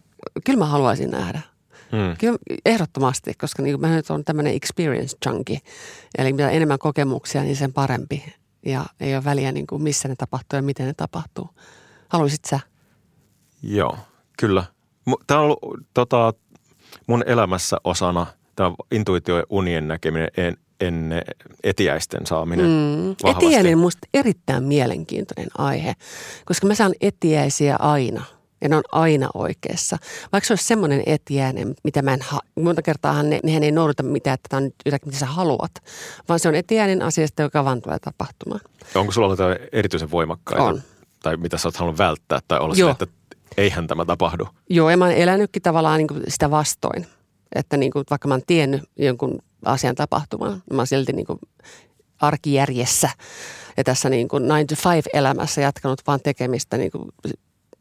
Kyllä 0.45 0.59
mä 0.59 0.65
haluaisin 0.65 1.11
nähdä. 1.11 1.41
Hmm. 1.91 2.17
Kyllä 2.17 2.37
ehdottomasti, 2.65 3.33
koska 3.33 3.63
niin 3.63 3.81
mä 3.81 3.95
nyt 3.95 4.09
on 4.09 4.23
tämmöinen 4.23 4.53
experience 4.53 5.17
junkie. 5.25 5.59
Eli 6.17 6.33
mitä 6.33 6.49
enemmän 6.49 6.79
kokemuksia, 6.79 7.43
niin 7.43 7.55
sen 7.55 7.73
parempi. 7.73 8.33
Ja 8.65 8.85
ei 8.99 9.15
ole 9.15 9.23
väliä 9.23 9.51
niin 9.51 9.67
kuin 9.67 9.81
missä 9.81 10.07
ne 10.07 10.15
tapahtuu 10.15 10.57
ja 10.57 10.63
miten 10.63 10.87
ne 10.87 10.93
tapahtuu. 10.93 11.49
Haluaisit 12.09 12.45
sä? 12.45 12.59
Joo, 13.63 13.97
kyllä. 14.39 14.63
Tämä 15.27 15.39
on 15.39 15.45
ollut 15.45 15.59
tota, 15.93 16.33
mun 17.07 17.23
elämässä 17.27 17.77
osana– 17.83 18.27
tämä 18.59 18.75
intuitio 18.91 19.37
ja 19.37 19.43
unien 19.49 19.87
näkeminen 19.87 20.29
en, 20.37 20.57
ennen 20.79 21.21
etiäisten 21.63 22.25
saaminen 22.25 22.65
mm. 22.65 23.29
Etiäinen 23.29 23.73
on 23.73 23.79
minusta 23.79 24.07
erittäin 24.13 24.63
mielenkiintoinen 24.63 25.49
aihe, 25.57 25.93
koska 26.45 26.67
mä 26.67 26.75
saan 26.75 26.93
etiäisiä 27.01 27.75
aina– 27.79 28.23
ja 28.61 28.69
ne 28.69 28.75
on 28.75 28.83
aina 28.91 29.29
oikeassa. 29.33 29.97
Vaikka 30.31 30.47
se 30.47 30.53
olisi 30.53 30.67
semmoinen 30.67 31.03
etiäinen, 31.05 31.75
mitä 31.83 32.01
mä 32.01 32.13
en 32.13 32.21
ha- 32.21 32.41
monta 32.55 32.81
kertaa 32.81 33.23
ne, 33.23 33.39
nehän 33.43 33.63
ei 33.63 33.71
noudata 33.71 34.03
mitään, 34.03 34.33
että 34.33 34.49
tämä 34.49 34.57
on 34.57 34.63
nyt 34.63 34.75
jotakin, 34.85 35.07
mitä 35.07 35.19
sä 35.19 35.25
haluat. 35.25 35.71
Vaan 36.29 36.39
se 36.39 36.49
on 36.49 36.55
etiäinen 36.55 37.01
asiasta, 37.01 37.41
joka 37.41 37.65
vaan 37.65 37.81
tulee 37.81 37.99
tapahtumaan. 37.99 38.61
Onko 38.95 39.11
sulla 39.11 39.27
ollut 39.27 39.39
erityisen 39.71 40.11
voimakkaita? 40.11 40.63
On. 40.63 40.81
Tai 41.23 41.37
mitä 41.37 41.57
sä 41.57 41.67
oot 41.67 41.77
halunnut 41.77 41.97
välttää 41.97 42.39
tai 42.47 42.59
olla 42.59 42.75
Joo. 42.77 42.93
Sille, 42.93 43.09
että 43.11 43.35
eihän 43.57 43.87
tämä 43.87 44.05
tapahdu? 44.05 44.47
Joo, 44.69 44.89
ja 44.89 44.97
mä 44.97 45.05
oon 45.05 45.13
elänytkin 45.13 45.61
tavallaan 45.61 45.97
niin 45.97 46.07
kuin 46.07 46.23
sitä 46.27 46.51
vastoin. 46.51 47.05
Että 47.55 47.77
niin 47.77 47.91
kuin, 47.91 48.05
vaikka 48.09 48.27
mä 48.27 48.33
oon 48.33 48.43
tiennyt 48.47 48.81
jonkun 48.97 49.39
asian 49.65 49.95
tapahtumaan, 49.95 50.63
mä 50.73 50.77
oon 50.77 50.87
silti 50.87 51.13
niin 51.13 51.25
kuin 51.25 51.39
arkijärjessä 52.21 53.09
ja 53.77 53.83
tässä 53.83 54.09
niin 54.09 54.27
kuin 54.27 54.43
9 54.45 54.67
to 54.67 54.89
5 54.89 55.09
elämässä 55.13 55.61
jatkanut 55.61 56.01
vaan 56.07 56.19
tekemistä, 56.23 56.77
niin 56.77 56.91
kuin, 56.91 57.09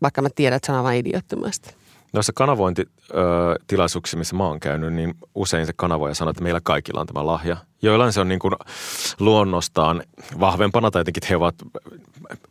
vaikka 0.02 0.22
mä 0.22 0.28
tiedän, 0.34 0.56
että 0.56 0.66
se 0.66 0.72
on 0.72 0.78
aivan 0.78 0.94
idiottomasti. 0.94 1.77
Noissa 2.12 2.32
kanavointitilaisuuksissa, 2.32 4.18
missä 4.18 4.36
mä 4.36 4.46
oon 4.46 4.60
käynyt, 4.60 4.92
niin 4.92 5.14
usein 5.34 5.66
se 5.66 5.72
kanavoija 5.76 6.14
sanoo, 6.14 6.30
että 6.30 6.42
meillä 6.42 6.60
kaikilla 6.62 7.00
on 7.00 7.06
tämä 7.06 7.26
lahja. 7.26 7.56
Joillain 7.82 8.12
se 8.12 8.20
on 8.20 8.28
niin 8.28 8.38
kuin 8.38 8.54
luonnostaan 9.20 10.02
vahvempana 10.40 10.90
tai 10.90 11.00
jotenkin 11.00 11.22
he 11.30 11.36
ovat, 11.36 11.54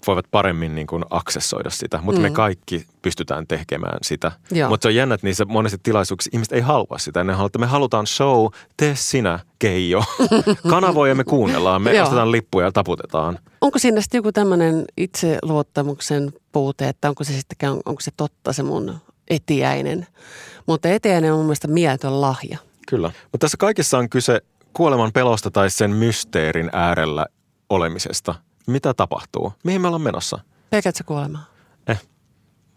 voivat 0.08 0.26
paremmin 0.32 0.76
niin 0.76 0.88
kuin 0.88 1.06
aksessoida 1.10 1.70
sitä, 1.70 2.00
mutta 2.02 2.22
mm. 2.22 2.24
me 2.24 2.30
kaikki 2.30 2.86
pystytään 3.02 3.48
tekemään 3.48 3.98
sitä. 4.02 4.32
Mutta 4.70 4.86
se 4.86 4.88
on 4.88 4.96
jännä, 4.96 5.16
että 5.16 5.28
niissä 5.28 5.46
monesti 5.46 5.80
tilaisuuksissa 5.84 6.30
ihmiset 6.34 6.54
ei 6.54 6.62
halua 6.62 6.98
sitä. 6.98 7.24
Ne 7.24 7.34
haluaa, 7.34 7.48
että 7.48 7.60
me 7.60 7.66
halutaan 7.66 8.08
show, 8.08 8.48
tee 8.78 8.96
sinä, 8.96 9.40
Keijo. 9.60 10.04
Kanavoja 10.70 11.16
me 11.16 11.24
kuunnellaan, 11.24 11.82
me 11.82 12.02
ostetaan 12.02 12.32
lippuja 12.32 12.66
ja 12.66 12.72
taputetaan. 12.72 13.40
Onko 13.62 13.80
siinä 13.80 14.02
sitten 14.02 14.20
joku 14.20 14.32
tämmöinen 14.32 14.86
itseluottamuksen 14.98 16.34
puute, 16.52 16.88
että 16.88 17.10
onko 17.10 17.24
se 17.24 17.34
sitten, 17.34 17.72
onko 17.72 18.02
se 18.02 18.12
totta 18.18 18.54
se 18.54 18.64
mun 18.64 18.96
etiäinen. 19.30 20.08
Mutta 20.66 20.90
etiäinen 20.90 21.34
on 21.34 21.40
mun 21.40 21.46
mielestä 21.46 21.68
mieletön 21.68 22.22
lahja. 22.22 22.58
Kyllä. 22.88 23.12
Mutta 23.32 23.38
tässä 23.46 23.58
kaikessa 23.58 23.98
on 23.98 24.10
kyse 24.10 24.42
kuoleman 24.74 25.12
pelosta 25.14 25.52
tai 25.52 25.70
sen 25.70 25.92
mysteerin 25.92 26.70
äärellä 26.74 27.26
olemisesta. 27.70 28.36
Mitä 28.68 28.94
tapahtuu? 28.94 29.54
Mihin 29.64 29.82
me 29.82 29.88
ollaan 29.88 30.02
menossa? 30.02 30.40
Pelkäätkö 30.70 31.04
kuolemaa? 31.04 31.46
Eh. 31.88 32.02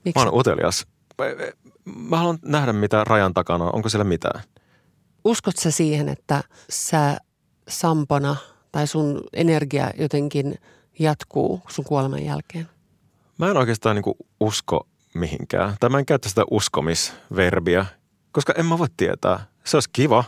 Miksi? 0.04 0.24
Mä 0.24 0.30
oon 0.30 0.40
utelias. 0.40 0.86
Mä 1.84 2.16
haluan 2.16 2.38
nähdä, 2.42 2.72
mitä 2.72 3.04
rajan 3.04 3.34
takana 3.34 3.64
on. 3.64 3.74
Onko 3.74 3.88
siellä 3.88 4.04
mitään? 4.04 4.42
Uskot 5.24 5.56
sä 5.56 5.70
siihen, 5.70 6.08
että 6.08 6.42
sä 6.70 7.16
sampona 7.68 8.36
tai 8.72 8.86
sun 8.86 9.24
energia 9.32 9.90
jotenkin 9.98 10.58
jatkuu 10.98 11.62
sun 11.68 11.84
kuoleman 11.84 12.24
jälkeen? 12.24 12.68
Mä 13.38 13.50
en 13.50 13.56
oikeastaan 13.56 13.96
niin 13.96 14.16
usko 14.40 14.86
mihinkään. 15.14 15.74
Tai 15.80 15.90
mä 15.90 15.98
en 15.98 16.06
käytä 16.06 16.28
sitä 16.28 16.42
uskomisverbiä, 16.50 17.86
koska 18.32 18.52
en 18.56 18.66
mä 18.66 18.78
voi 18.78 18.86
tietää. 18.96 19.40
Se 19.64 19.76
olisi 19.76 19.90
kiva, 19.92 20.24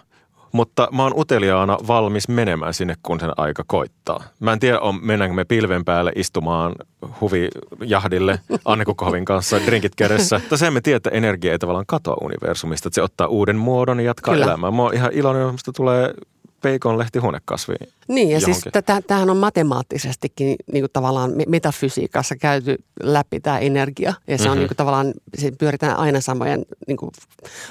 mutta 0.53 0.89
mä 0.93 1.03
oon 1.03 1.13
uteliaana 1.17 1.79
valmis 1.87 2.29
menemään 2.29 2.75
sinne, 2.75 2.95
kun 3.03 3.21
sen 3.21 3.31
aika 3.37 3.65
koittaa. 3.67 4.25
Mä 4.41 4.53
en 4.53 4.59
tiedä, 4.59 4.81
on, 4.81 4.99
mennäänkö 5.03 5.35
me 5.35 5.45
pilven 5.45 5.85
päälle 5.85 6.13
istumaan 6.17 6.75
huvijahdille 7.21 8.41
Anne 8.65 8.85
Kukohovin 8.85 9.25
kanssa, 9.25 9.61
drinkit 9.67 9.95
kädessä. 9.95 10.41
Tai 10.49 10.59
sen 10.59 10.73
me 10.73 10.81
tiedä, 10.81 10.97
että 10.97 11.11
energia 11.11 11.53
ei 11.53 11.59
tavallaan 11.59 11.87
katoa 11.87 12.17
universumista, 12.21 12.89
että 12.89 12.95
se 12.95 13.03
ottaa 13.03 13.27
uuden 13.27 13.57
muodon 13.57 14.01
ja 14.01 14.07
jatkaa 14.07 14.35
Kyllä. 14.35 14.47
elämää. 14.47 14.71
Mä 14.71 14.83
oon 14.83 14.95
ihan 14.95 15.13
iloinen, 15.13 15.49
että 15.49 15.73
tulee 15.77 16.15
peikonlehti 16.63 17.19
huonekasvi. 17.19 17.75
Niin 18.09 18.29
ja 18.29 18.39
johonkin. 18.39 18.63
siis 18.63 19.05
tämähän 19.07 19.31
on 19.31 19.37
matemaattisestikin 19.37 20.57
niin 20.73 20.83
kuin 20.83 20.91
tavallaan 20.93 21.33
metafysiikassa 21.47 22.37
käyty 22.37 22.77
läpi 23.03 23.41
tämä 23.41 23.59
energia. 23.59 24.15
Ja 24.27 24.39
se 24.39 24.45
mm-hmm. 24.45 24.53
on 24.53 24.59
niin 24.59 24.69
kuin 24.69 24.77
tavallaan, 24.77 25.13
se 25.39 25.53
pyöritään 25.59 25.97
aina 25.97 26.21
samojen 26.21 26.65
niin 26.87 26.97
kuin 26.97 27.11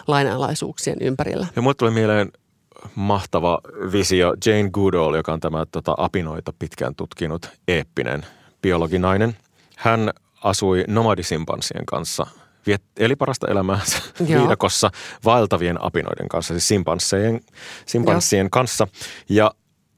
lainalaisuuksien 0.07 0.97
ympärillä. 1.01 1.47
Ja 1.55 1.61
mulle 1.61 1.75
tuli 1.75 1.91
mieleen 1.91 2.31
mahtava 2.95 3.59
visio. 3.91 4.33
Jane 4.45 4.69
Goodall, 4.69 5.15
joka 5.15 5.33
on 5.33 5.39
tämä 5.39 5.65
tota, 5.71 5.95
apinoita 5.97 6.53
pitkään 6.59 6.95
tutkinut 6.95 7.49
eeppinen 7.67 8.25
biologinainen. 8.61 9.37
Hän 9.77 10.13
asui 10.43 10.83
nomadisimpanssien 10.87 11.85
kanssa– 11.85 12.27
viet, 12.67 12.83
eli 12.97 13.15
parasta 13.15 13.47
elämäänsä 13.47 13.97
viidakossa 14.27 14.91
vaeltavien 15.25 15.83
apinoiden 15.85 16.29
kanssa, 16.29 16.53
siis 16.53 16.67
simpanssien, 16.67 17.39
simpanssien 17.85 18.49
kanssa. 18.49 18.87
Ja 19.29 19.51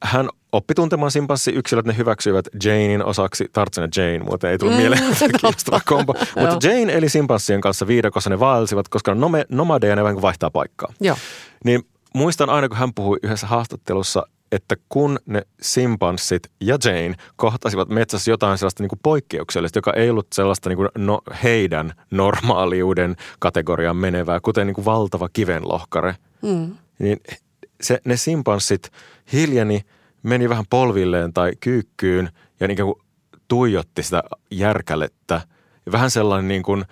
hän 0.04 0.30
oppi 0.52 0.74
tuntemaan 0.74 1.12
simpanssiyksilöt, 1.12 1.86
ne 1.86 1.98
hyväksyivät 1.98 2.46
Janein 2.64 3.06
osaksi. 3.06 3.46
Tartsena 3.54 3.88
Jane, 3.96 4.20
muuten 4.20 4.52
ei 4.52 4.58
tullut 4.58 4.76
mm, 4.76 4.82
mieleen 4.82 5.04
kiinnostava 5.42 5.80
kombo. 5.86 6.14
Mutta 6.14 6.68
Jane 6.68 6.94
eli 6.94 7.10
simpanssien 7.10 7.62
kanssa 7.62 7.88
viidakossa, 7.88 8.30
ne 8.30 8.40
vaelsivat, 8.40 8.88
koska 8.88 9.16
nome, 9.16 9.46
nomadeja 9.50 9.96
ne 9.96 10.04
vähän 10.04 10.22
vaihtaa 10.22 10.50
paikkaa. 10.50 10.94
Joo. 11.00 11.18
Niin 11.66 11.84
muistan 12.14 12.50
aina, 12.50 12.70
kun 12.70 12.78
hän 12.78 12.94
puhui 12.94 13.20
yhdessä 13.24 13.48
haastattelussa, 13.48 14.26
että 14.54 14.76
kun 14.90 15.20
ne 15.26 15.42
simpanssit 15.62 16.52
ja 16.62 16.78
Jane 16.86 17.16
kohtasivat 17.36 17.90
metsässä 17.90 18.32
jotain 18.32 18.58
sellaista 18.58 18.84
niin 18.84 18.90
kuin 18.90 19.00
poikkeuksellista, 19.04 19.78
joka 19.78 19.94
ei 19.94 20.10
ollut 20.10 20.28
sellaista 20.34 20.70
niin 20.70 20.78
kuin 20.78 20.90
no, 20.98 21.22
heidän 21.44 21.94
normaaliuden 22.12 23.16
kategoriaan 23.40 23.98
menevää, 23.98 24.40
kuten 24.40 24.68
niin 24.68 24.76
kuin 24.76 24.86
valtava 24.86 25.30
kivenlohkare, 25.34 26.16
mm. 26.42 26.76
niin 27.00 27.18
se, 27.82 28.00
ne 28.06 28.18
simpanssit 28.18 28.92
hiljeni, 29.34 29.82
meni 30.24 30.50
vähän 30.50 30.66
polvilleen 30.70 31.34
tai 31.34 31.52
kyykkyyn 31.60 32.30
ja 32.60 32.68
niin 32.68 32.78
kuin 32.78 32.96
tuijotti 33.48 34.04
sitä 34.04 34.24
järkälettä. 34.52 35.42
Ja 35.86 35.92
vähän 35.92 36.12
sellainen 36.12 36.48
niin 36.48 36.64
kuin 36.64 36.84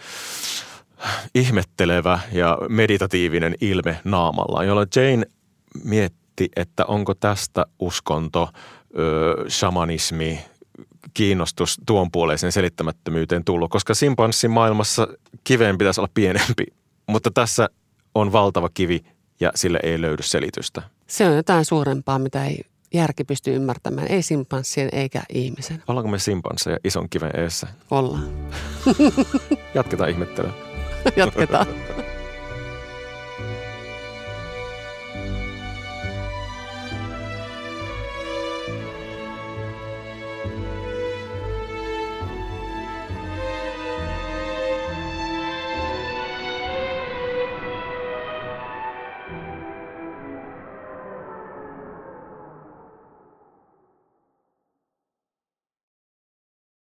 ihmettelevä 1.36 2.20
ja 2.32 2.58
meditatiivinen 2.70 3.56
ilme 3.62 4.00
naamallaan, 4.04 4.68
jolla 4.68 4.86
Jane 4.96 5.26
mietti, 5.84 6.21
mietti, 6.42 6.62
että 6.62 6.86
onko 6.86 7.14
tästä 7.14 7.66
uskonto, 7.80 8.50
ö, 8.98 9.50
shamanismi, 9.50 10.40
kiinnostus 11.14 11.80
tuon 11.86 12.12
puoleisen 12.12 12.52
selittämättömyyteen 12.52 13.44
tullut, 13.44 13.72
koska 13.72 13.94
simpanssin 13.94 14.52
maailmassa 14.52 15.08
kiveen 15.44 15.78
pitäisi 15.78 16.02
olla 16.02 16.12
pienempi, 16.14 16.66
mutta 17.08 17.32
tässä 17.32 17.70
on 18.16 18.32
valtava 18.32 18.70
kivi 18.74 19.04
ja 19.40 19.52
sille 19.56 19.80
ei 19.84 20.02
löydy 20.02 20.24
selitystä. 20.24 20.82
Se 21.08 21.28
on 21.28 21.36
jotain 21.36 21.66
suurempaa, 21.66 22.20
mitä 22.20 22.46
ei 22.46 22.62
järki 22.94 23.24
pysty 23.24 23.56
ymmärtämään, 23.56 24.08
ei 24.08 24.22
simpanssien 24.22 24.90
eikä 24.92 25.24
ihmisen. 25.34 25.84
Ollaanko 25.88 26.12
me 26.12 26.20
simpansseja 26.20 26.78
ison 26.84 27.10
kiven 27.10 27.32
eessä? 27.40 27.68
Ollaan. 27.92 28.30
Jatketaan 29.76 30.10
ihmettelyä. 30.10 30.54
Jatketaan. 31.16 31.68